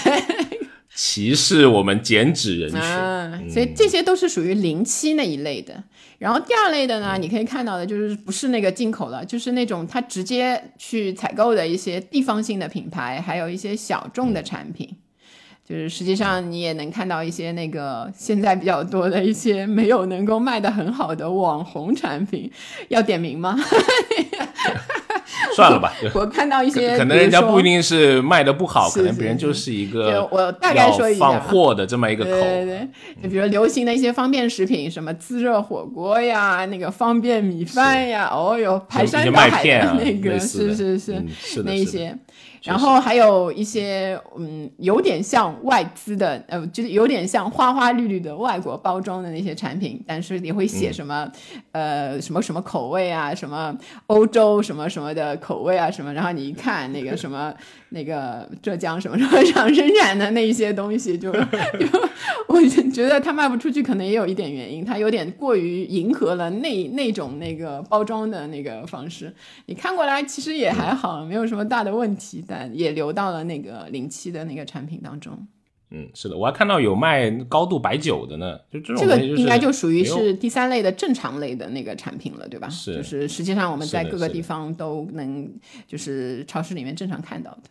[0.96, 2.80] 歧视我们减脂人群。
[2.80, 5.84] 啊，所以这些都是属于零七那一类的。
[6.20, 14.90] 然后第二类的呢，你可以看到的就是不是那个进口了，就是那种它直接去采购的一些地方性的品牌，还有一些小众的产品。
[15.68, 22.52] 就是实际上你也能看到一些那个现在比较多的一些没有能够卖的很好的网红产品，
[22.90, 23.58] 要点名吗？
[25.56, 32.48] 算了吧，我看到一些，可可能人家不一定是卖的不好，可能别人就是一个我大概说一下放货的这么一个对对口。
[32.66, 32.88] 对，
[33.24, 41.24] 就比如流行的一些方便食品，什么自热火锅呀，那个方便米饭呀，哦哟，排山倒海麦片啊，的那个，是是是，
[41.64, 42.18] 那一些。
[42.64, 50.94] 然后还有一些嗯，有点像外资的，呃，就是有点像花花绿绿的外国包装的那些产品，但是也会写嗯。
[50.94, 51.32] 什么、
[51.72, 53.76] 呃什么什么口味啊，什么
[54.08, 57.54] 欧洲什么什么的口味啊什么，然后你一看那个什么
[57.94, 61.40] 那个浙江什么什么 厂生产的那一些东西， 就就
[62.48, 62.60] 我
[62.92, 69.32] 觉得它卖不出去，可能也有一点原因，它有点过于迎合了那那种那个包装的那个方式。
[69.68, 75.48] 你看过来其实也还好，没有什么大的问题，但也流到了那个零七的那个产品当中。
[75.96, 82.68] 嗯，是的，我还看到有卖高度白酒的呢，就这种这个应该就就属于是第三类的正常类的那个产品了，对吧？
[82.68, 85.48] 是就是实际上我们在各个地方都能，
[85.88, 87.64] 就是超市里面正常看到的。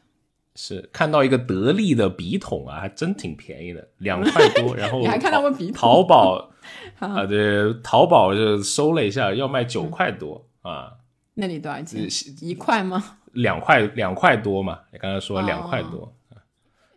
[0.55, 4.75] 是看到一个得力的笔筒啊， 还真挺便宜的，两块多。
[4.77, 6.51] 然后你还看到过笔筒淘宝
[7.01, 10.93] 啊，对，淘宝就搜了一下，要卖九块多啊，
[11.35, 12.31] 那里多少钱是？
[12.45, 13.19] 一块吗？
[13.33, 14.79] 两块两块多嘛。
[14.93, 16.37] 你刚才说哦两块多，啊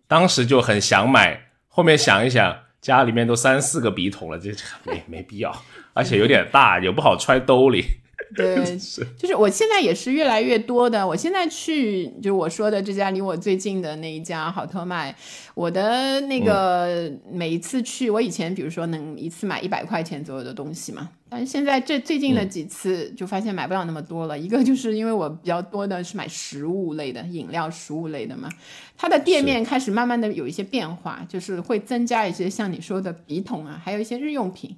[0.07, 5.55] 当时就很想买，后面想一想，家里面都三四个笔筒了，这这没没必要，
[5.93, 7.85] 而且有点大，也不好揣兜里。
[8.35, 8.77] 对，
[9.17, 11.05] 就是我现在也是越来越多的。
[11.05, 15.15] 我现在去，就是我说的这家离我最近的那一家好特卖，
[15.55, 24.37] 我的那个每一次去，我以前比如说能一次买一百块钱左右的东西嘛，但是现在这最近的几次就发现买不了那么多了。
[24.37, 28.49] 一个就是因为我比较多的是买食物类的、饮料、食物类的嘛，
[28.97, 34.75] 它的店面开始慢慢的有一些变化，就是会增加一些像你说的笔筒啊，还有一些日用品，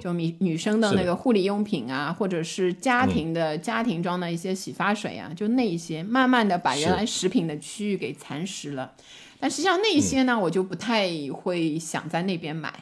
[0.00, 8.92] 就女女生的那个护理用品啊，或者是家庭的、家庭装的一些洗发水啊，就那一些，慢慢的把原来食品的区域给蚕食了。
[9.44, 12.72] 但实际上那些呢，我就不太会想在那边买，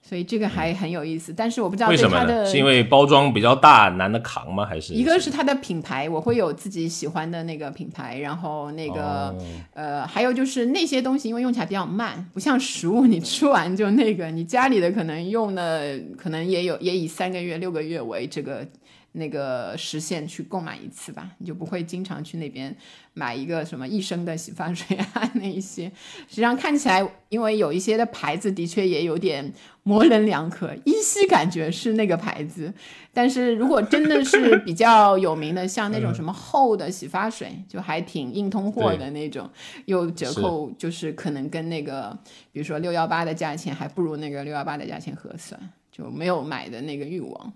[0.00, 1.34] 所以这个还很有意思。
[1.36, 4.64] 但是我不知道为什么是因为包装比较大，难得扛吗？
[4.64, 9.44] 还是一个是它的品牌，我会有自己喜欢的那个品牌，然后那个、哦。
[9.74, 18.64] 呃，还有就是那些东西，因为用起来比较慢，不像食物，你吃完就那个，你家里的可能用的可能也有也以三个月、六个月为这个
[19.12, 22.74] 那个时限去购买一次吧，你就不会经常去那边
[23.12, 25.90] 买一个什么一升的洗发水啊 那一些。
[26.28, 29.52] 实际上看起来，因为有一些的牌子的确也有点
[29.82, 32.72] 模棱两可，依稀感觉是那个牌子，
[33.12, 39.50] 但是如果真的是比较有名的，像那种什么厚的洗发水，就还挺硬通货的那种，
[39.84, 42.16] 又折扣，就是可能跟那个
[42.50, 45.60] 比如说六幺八的价钱还不如那个六幺八的价钱合算，
[45.90, 47.52] 就没有买的那个欲望。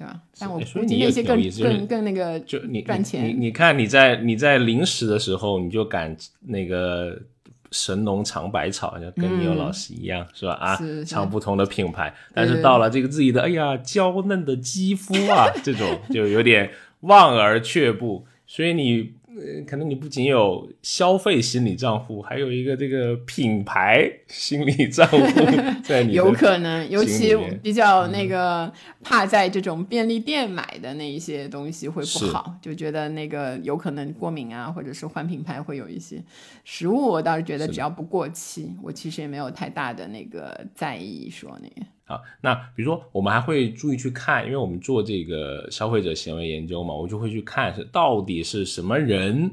[0.00, 0.18] 对吧？
[0.38, 7.20] 但我你那些更更更那个就你赚钱你你你看你在你在零食的时候，你就敢那个
[7.70, 10.54] 神农尝百草，就跟你有老师一样，是吧？
[10.54, 16.70] 啊尝不同的品牌，但是到了这个自己的，哎呀，娇嫩的肌肤啊，这种就有点
[17.00, 18.26] 望而却步。
[18.46, 25.16] 所以你呃，可能你不仅有消费心理账户，还有一个这个品牌心理账户
[25.82, 28.70] 在你有可能，尤其比较那个
[29.02, 36.22] 怕在这种便利店买的那一些东西会不好，就觉得那个有可能过敏啊，或者是换品牌会有一些。
[36.64, 41.86] 食物我倒是觉得只要不过期，我其实也没有太大的那个在意说那个。
[42.10, 49.48] 好，那比如说我们还会注意去看，因为我们做这个消费者行为研究嘛，我就会去看是到底是什么人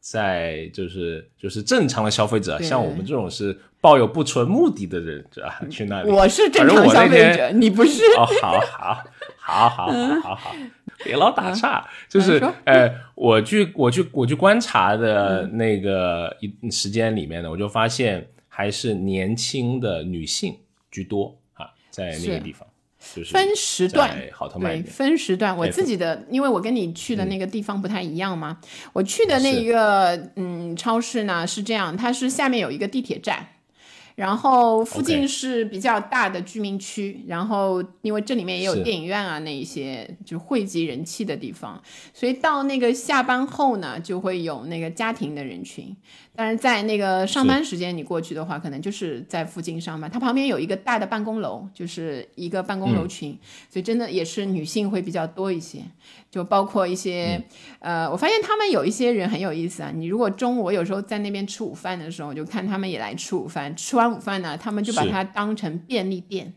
[0.00, 5.60] 在，就是就是正常的消费者，像我们这种是抱有不纯目的的人，是吧？
[5.70, 8.02] 去那里，我是正常消费者，你不是。
[8.18, 9.04] 哦，好好
[9.38, 10.54] 好好好好好，
[11.04, 11.88] 别老打岔。
[12.08, 20.56] 就是呃，我去我去我去观察的那个一时间里面呢，我就发现还是年轻的女性
[20.90, 21.41] 居多啊，
[21.92, 22.66] 在那个地方，
[23.14, 25.56] 就是分时段好特卖对，分时段。
[25.56, 28.58] 我哎自己的，因为我跟你去的那个地方不太一样嘛，
[28.94, 33.46] 我去的那个嗯超市呢是这样，它是下面有一个地铁站。
[34.14, 41.82] 然后附近是比较大的居民区然后因为这里面也有电影院啊，那一些就汇集人气的地方，
[42.12, 45.96] 所以到那个下班后呢，就会有那个家庭的人群。
[46.34, 50.10] 但是在那个上班时间你过去的话，可能就是在附近上班。
[50.10, 55.80] 它旁边有一个大的办公楼，就是一个办公楼群，所以真的也是女性会比较多一些。
[56.30, 57.38] 就包括一些、
[57.80, 59.92] 呃，我发现他们有一些人很有意思啊。
[59.94, 63.76] 你如果中午我有时候在那边吃午饭的时候，我就看他们也来吃午饭。
[63.76, 66.54] 吃完午饭呢，他们就把它当成便利店。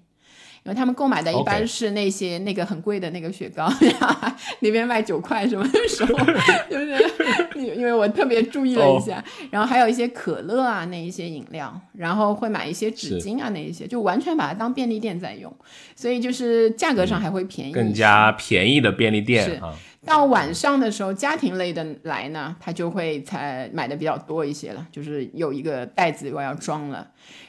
[0.66, 3.72] 因为他们购买的一般是那些那个很贵的那个雪糕，
[4.62, 6.14] 那边卖九块什么的时候，
[6.68, 15.56] 就是因为我特别注意了一下，然后还有一些可乐啊那一些饮料，然后会买一些纸巾啊那一些，就完全把它当便利店在用，
[15.96, 19.72] 所以就是价格上还会便宜、更加便宜的便利是店啊，
[20.06, 27.08] 到晚上的时候，家庭类的来呢，他就会才买的比较多一些了，就是有一个袋子我要装了。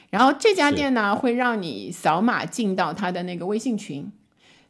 [0.09, 4.09] 然后这家店呢，会让你扫码进到他的那个微信群，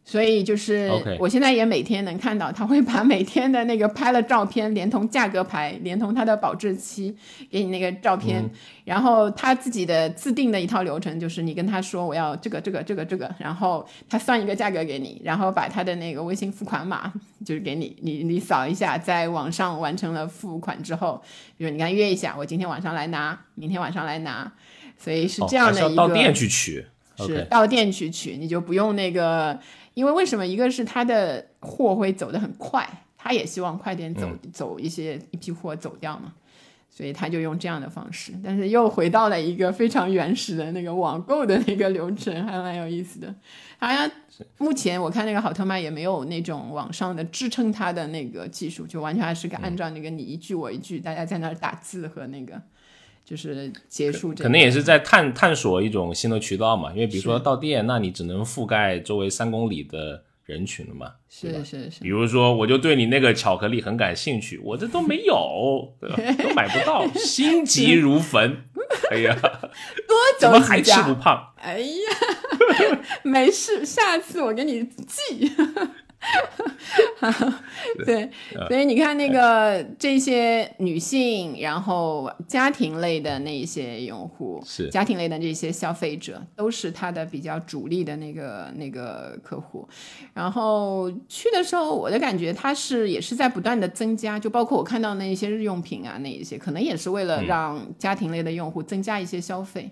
[0.10, 0.89] 所以就是
[1.20, 7.14] 我现在也每天能看到，他会把每天的那个拍了照片，连同价格牌，连同它的保质期，
[7.51, 8.41] 给你那个照片。
[8.86, 17.12] 然后他自己的自定的一套流程，就是你跟他说我要这个这个这个这个，然后他算一个价格给你，然后把他的那个微信付款码
[17.45, 21.22] 就是给你，你你扫一下，在网上完成了付款之后，
[21.58, 24.49] 比如你跟他约一下，我今天晚上来拿，明天晚上来拿，
[24.97, 25.97] 所以是这样的一个。
[25.97, 26.86] 到店去取。
[27.20, 29.60] 是到店去取，你就不用那个。
[29.98, 30.45] 因为为什么？
[30.45, 32.88] 一个是他的货会走得很快，
[33.18, 36.36] 他也希望快点走走一些一批货走掉嘛，
[36.88, 38.32] 所以他就用这样的方式。
[38.43, 43.34] 但是又回到了一个非常原始的那个网购的那个流程，还蛮有意思的。
[43.80, 44.08] 好像
[44.60, 52.62] 目前我看那个好特卖也没有那种网上的支撑它的那个技术，就完全还是个按照那个你一句我一句，大家在那儿打字和那个。
[53.28, 56.93] 就是结束这，可能也是在探探索一种新的渠道嘛。
[56.93, 61.11] 因为比如说到店，那你只能覆盖周围三公里的人群了嘛。
[61.28, 61.99] 是是是。
[61.99, 68.63] 比如说，我就对你那个巧克力很感兴趣，我这都没有，对吧都买不到， 心急如焚。
[69.11, 69.36] 哎呀，
[70.07, 71.51] 多 怎么还吃不胖？
[71.57, 75.51] 哎呀，没事，下次我给你寄。
[78.05, 78.30] 对，
[78.67, 89.88] 所以你看那个这些女性，然后家庭类的那一些用户，是家庭类的这些消费者，都是他的比较主力的那个那个客户。
[90.34, 99.89] 然后去的时候，我的感觉他是也是在不断的增加，就包括我看到那一些日用品啊，那一些可能也是为了让家庭类的用户增加一些消费。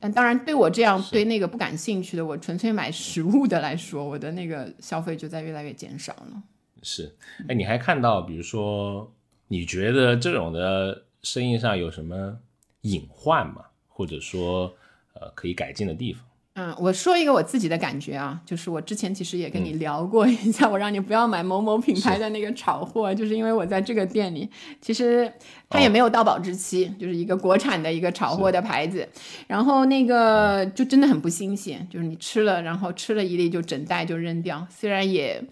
[0.00, 6.42] 但当然，对我这样对那个不感兴趣的，我纯粹买实物的来说，我的那个消费就在越来越减少了。
[6.82, 7.14] 是，
[7.48, 9.12] 哎，你还看到，比如说，
[9.48, 12.38] 你觉得这种的生意上有什么
[12.82, 13.64] 隐患吗？
[13.88, 14.74] 或者说，
[15.14, 16.24] 呃，可以改进的地方？
[16.56, 24.48] 嗯，我说一个我自己的感觉啊，就是我之前其实也跟你聊过一下，我让你不要买某某品牌的那个炒货，就是因为我在这个店里，
[24.80, 25.32] 其实
[25.68, 29.08] 它也没有到保质期，就是一个国产的一个炒货的牌子，
[29.48, 35.42] 然后那个就真的很不新鲜，就是你吃了，然后吃了一粒就整袋就扔掉，虽然也。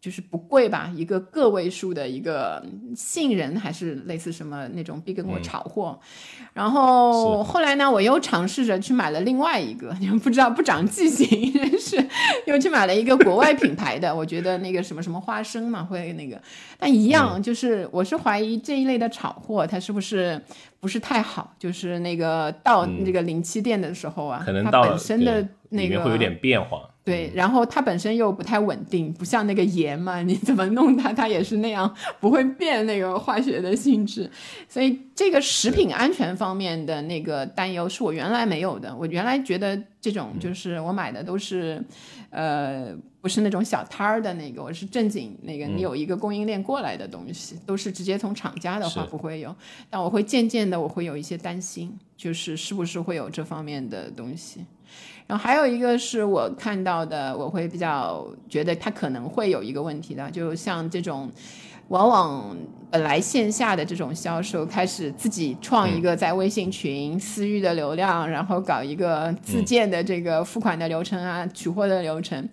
[0.00, 2.64] 就是不贵吧，一个个位数的一个
[2.96, 5.98] 杏仁，还是类似什么那种必跟我炒货。
[6.54, 11.28] 然后后来呢，我又尝试着去买了另外一个， 你们不知道不长记性，
[11.78, 12.02] 是
[12.46, 14.14] 又去买了一个国外品牌的。
[14.14, 16.40] 我觉得那个什么什么花生嘛，会那个，
[16.78, 20.40] 但一样，就是我是怀疑这一类的炒货，它是不是
[20.80, 21.54] 不是太好？
[21.58, 26.88] 就是那个到那个零七店的时候啊，可能它本身的那个会有点变化。
[27.10, 34.30] 对，然后它本身又不太稳定，不像那个盐嘛，你怎么弄它，它也是那样，不会变那个化学的性质。
[34.68, 38.94] 所以这个食品安全方面的那个担忧是我原来没有的。
[38.96, 41.82] 我原来觉得这种就是我买的都是，
[42.30, 49.54] 呃，不是那种小摊儿的那个，我是正经那个，你有一个供应链过来的东西，都是直接从厂家的话不会有。
[49.90, 54.64] 但我会渐渐的，我会有一些担心，就是是不是会有这方面的东西。
[55.30, 61.30] 然后还有一个是我看到的，我会比较觉得它可能会有一个问题的，就像这种，
[61.86, 62.56] 往往
[62.90, 72.48] 本来线下的这种销售开始自己创一个在微信群私域的流量，然后搞一个自建的这个付款的流程啊，取货的流程，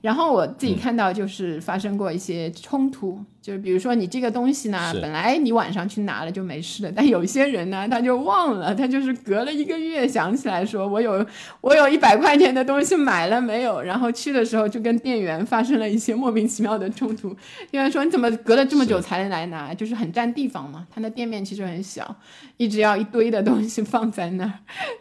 [0.00, 3.22] 然后我自己看到就是发生过一些冲突。
[3.44, 11.26] 就是比如说你这个东西呢，本来你晚上去拿了就没事了，但有些人呢他就忘了，他就是隔了一个月想起来说，我有
[11.60, 13.82] 我有一百块钱的东西买了没有？
[13.82, 17.36] 然后去的时候就跟店员发生了一些莫名其妙的冲突。
[17.70, 19.74] 店员说你怎么隔了这么久才来拿？
[19.74, 22.16] 就是很占地方嘛，他的店面其实很小，
[22.56, 24.52] 一直要一堆的东西放在那儿，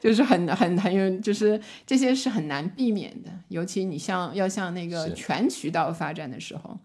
[0.01, 6.77] 就是很很很有，就是这些是很难避免的，尤其你像要像那个全渠道发展的时候。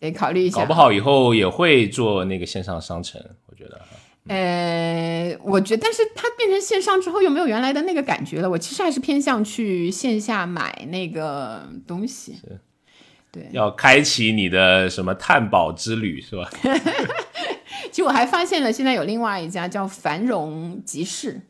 [0.00, 3.80] 得考虑一下，搞不好以后也会做那个线上商城，我觉得。
[4.28, 8.50] 呃，我觉得，但是它变成线上之后，又没有原来的那个感觉了。
[8.50, 12.34] 我其实还是偏向去线下买那个东西。
[12.34, 12.60] 是，
[13.32, 16.50] 对，要开启你的什么探宝之旅，是吧？
[17.90, 21.40] 其实我还发现了，现在有另外一家叫繁荣集市，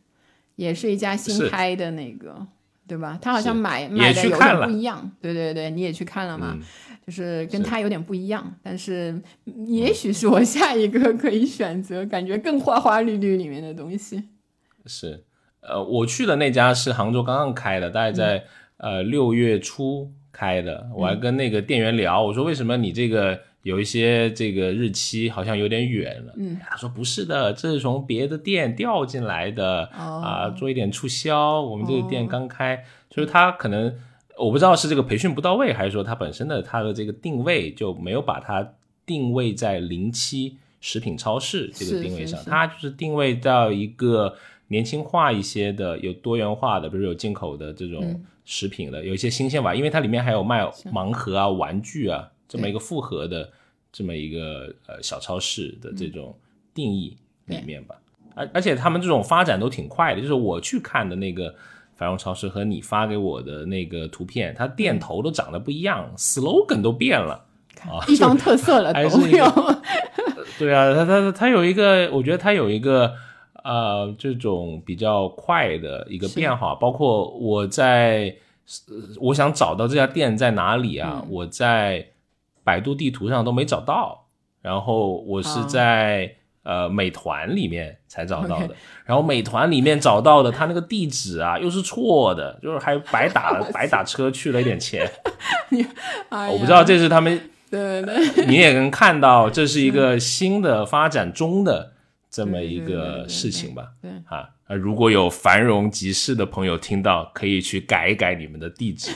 [0.55, 2.47] 也是一家新开的那个，
[2.89, 3.19] 对吧？
[3.21, 5.09] 他好像买买的有点不一样。
[5.21, 6.57] 对对对，你也去看了嘛？
[7.07, 9.19] 就是跟他有点不一样，但是
[9.67, 14.25] 也许是我下一个可以选择，感觉更花花绿绿里面的东西。
[14.85, 15.25] 是，
[15.61, 18.45] 呃，我去的那家是杭州刚刚开的，大概在
[18.79, 20.91] 呃六月初开的。
[20.95, 26.35] 我还跟那个店员聊，我说为什么你这个有一些这个日期好像有点远了？
[26.37, 31.61] 嗯，他说不是的，这是从别的店调进来的啊，做一点促销。
[31.61, 33.95] 我们这个店刚开，就是他可能。
[34.41, 44.33] 我不知道是这个培训不到位，还是说它本身的它的这个定位就没有把它定位在零七食品超市这个定位上，它就是定位到一个
[44.69, 53.49] 年轻化一些的、有多元化的，比如有进口的这种食品的，有一些新鲜吧，因为它里面还有卖盲盒啊、玩具啊这么一个复合的
[53.93, 56.35] 这么一个呃小超市的这种
[56.75, 57.95] 定义里面吧。
[58.35, 61.55] 而而且他们这种发展都挺快的，就是我去看的那个
[61.97, 67.45] 繁荣超市和你发给我的那个图片，它店头都长得不一样，slogan 都变了
[67.81, 69.45] 啊，地方特色了 都有。
[70.59, 73.13] 对啊，它它它有一个，我觉得它有一个
[73.65, 78.37] 呃这种比较快的一个变化，包括我在
[79.21, 82.09] 我想找到这家店在哪里啊，我在
[82.69, 84.27] 百度地图上都没找到，
[84.61, 86.35] 然后我是在。
[86.65, 88.75] 呃，美团里面才找到的，
[89.07, 95.11] 然后美团里面找到的，他那个地址啊又是错的，就是还白打 白打车去了一点钱。
[96.29, 97.41] 我不知道这是他们，
[97.71, 101.95] 对对，你也能看到这是一个新的发展中的
[102.31, 103.93] 这么一个事情吧？
[104.03, 109.11] 对啊，如果有繁荣集市的朋友听到，可以去改一改你们的地址。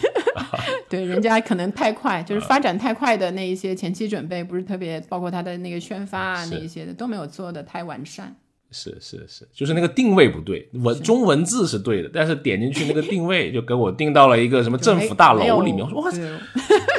[0.93, 8.36] 对，人家可能太快，就是发展太快的那一些前期准备不是特别，包括他的那个宣发啊那一些的都没有做的太完善。
[8.74, 15.84] 是是是，就是那个定位不对，文中文字是对的，但是点进去那个定位就给我定到了一个什么政府大楼里面。
[15.84, 16.11] 我说哇，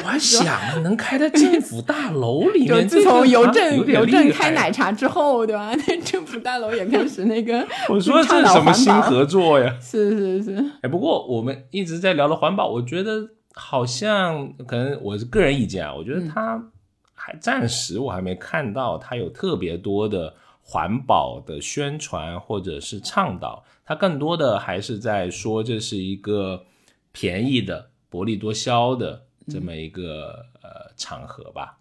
[0.04, 2.86] 我还想能开在政府大楼里面。
[2.86, 5.74] 自从邮政邮政开奶茶之后，对吧？
[5.88, 7.66] 那政府大楼也开始那个。
[7.90, 9.76] 我说这是什么新合作呀？
[9.82, 10.64] 是是是。
[10.82, 13.30] 哎，不过我们一直在聊的环保，我觉得。
[13.56, 16.60] 好像可能我是个人意见啊，我觉得他
[17.14, 26.64] 还暂时我还没看到他有特别多的环保的宣传或者是倡导，他更多的还是在说这是一个
[27.12, 31.78] 便宜的薄利多销的这么一个呃场合吧。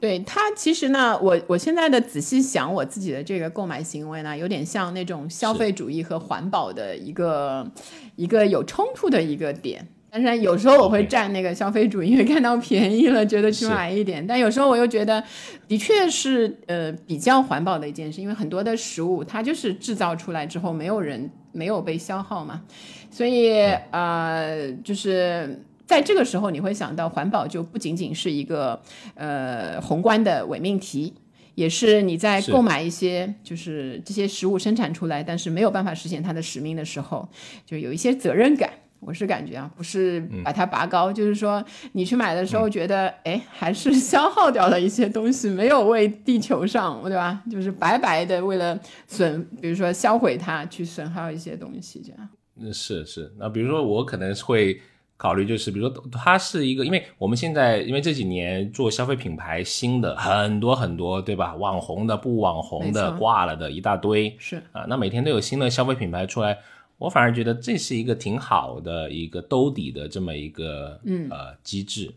[0.00, 7.70] 对他其实呢，我我现在的仔细想我自己的这个购买行为呢，有点像那种消费主义和环保的一个
[8.16, 9.88] 一个有冲突的一个点。
[10.12, 14.26] 但是有时候我会占那个消费主义，因为看到便宜了，觉得去买一点。
[14.26, 15.22] 但有时候我又觉得，
[15.68, 22.62] 的确是呃比较环保的一件事，因为很多的食物它就是制造出来之后没有人没有被消耗嘛，
[23.08, 23.52] 所以
[23.92, 28.82] 呃就是在这个时候你会想到环保就不仅仅是一个
[29.14, 31.14] 呃宏观的伪命题，
[31.54, 37.28] 也是你在购买一些就是这些食物生产出来，但是没有办法实现它的使命的时候，
[37.64, 38.70] 就有一些责任感。
[39.00, 47.42] 我是感觉啊，不是把它拔高，就是说你去买的时候觉得，哎，还是消耗掉了一些东西，没有为地球上，对吧？
[47.50, 48.78] 就是白白的为了
[49.08, 52.28] 损，比如说销毁它，去损耗一些东西，这样。
[52.60, 53.32] 嗯，是是。
[53.38, 54.78] 那比如说我可能会
[55.16, 61.54] 考虑，就是比如说它是一个，因为我们现在因为这几年做消费品牌新的很多很多，对吧？
[61.54, 66.58] 网红的、不网红的、挂了的一大堆，是啊，那每天都有新的消费品牌出来。
[67.00, 72.12] 我反而觉得这是一个挺好的一个兜底的这么一个呃机制，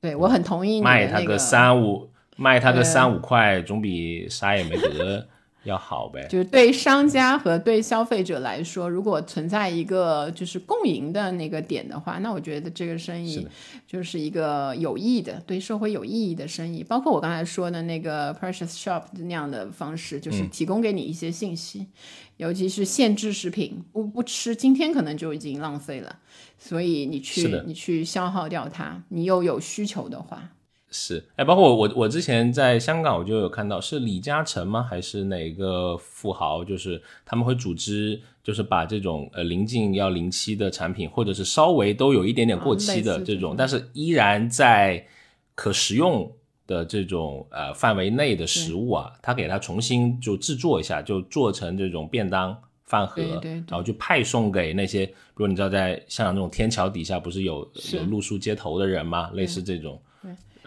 [0.00, 0.80] 对我很同意。
[0.80, 5.28] 卖他个三五，卖他个三五块，总比啥也没得。
[5.64, 13.46] 要好呗，就是对商家和对消费者来说，如果存在一个就是共赢的那个点的话，那我觉得这个生意
[13.86, 16.84] 就是一个有益的，对社会有意义的生意。
[16.84, 21.86] 包括我刚才说的那个 Precious Shop 那样的方式，就是提供给你一些信息，
[22.36, 26.18] 尤其是限制食品，不不吃，今天可能就已经浪费了，
[26.58, 30.50] 所以你去你去消耗掉它，你又有需求的话。
[30.96, 34.80] 是，哎，包括我，我我之前在香港，我就有看到，是李嘉诚吗？
[34.80, 36.64] 还是哪个富豪？
[36.64, 45.04] 就是他们会组织，就是把这种呃临近要临期的产品，或者是稍微都有一点点过期的这种，但是依然在
[45.56, 46.30] 可食用
[46.68, 59.28] 的这种呃范围内的食物啊，他给他重新就制作一下，就做成这种便当饭盒，然后就派送给那些，比如你知道在香港那种天桥底下不是有有露宿街头的人吗？
[59.34, 60.00] 类似这种。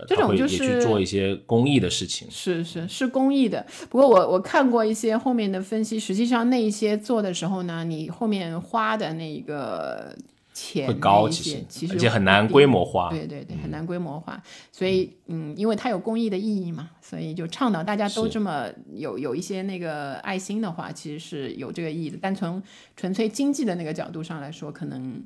[0.05, 3.65] 这种就是去做一些公益的事情，是是是公益的。
[3.89, 10.15] 不过我我看过一些后面的分析，实际上那一些做的时候呢，你后面花的那个
[10.53, 13.09] 钱会高一些，其实而且很难规模化。
[13.09, 14.41] 对对对，很难规模化。
[14.71, 22.17] 所以嗯，因为它有公益的意义嘛，所以就倡导大家都这么有有一些那个爱心的话，其实是有这个意义的。
[22.21, 22.61] 但从
[22.95, 25.21] 纯粹经济的那个角度上来说，可能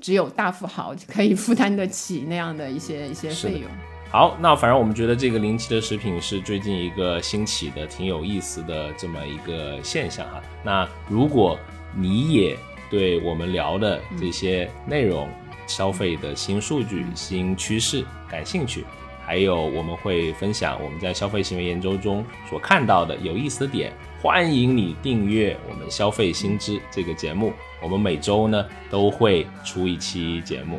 [0.00, 3.70] 只有大富豪可以负担得起那样的一些一些费用。
[4.14, 10.40] 好，那反正我们觉得这个临期的食品是最近一个兴起的、挺有意思的这么一个现象哈。
[10.62, 11.58] 那如果
[11.92, 12.56] 你也
[12.88, 15.28] 对我们聊的这些内容
[15.66, 18.84] 消费的新数据、新趋势感兴趣，
[19.26, 23.92] 还有我们会分享我们在消费行为研究中所看到的有意思的点。
[24.22, 27.52] 欢迎你订阅我们消费新知这个节目，
[27.82, 30.78] 我们每周呢都会出一期节目。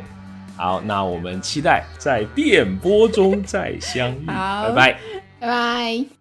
[0.56, 4.98] 好，那我们期待在电波中再相遇，好拜拜。
[5.38, 6.15] 拜拜。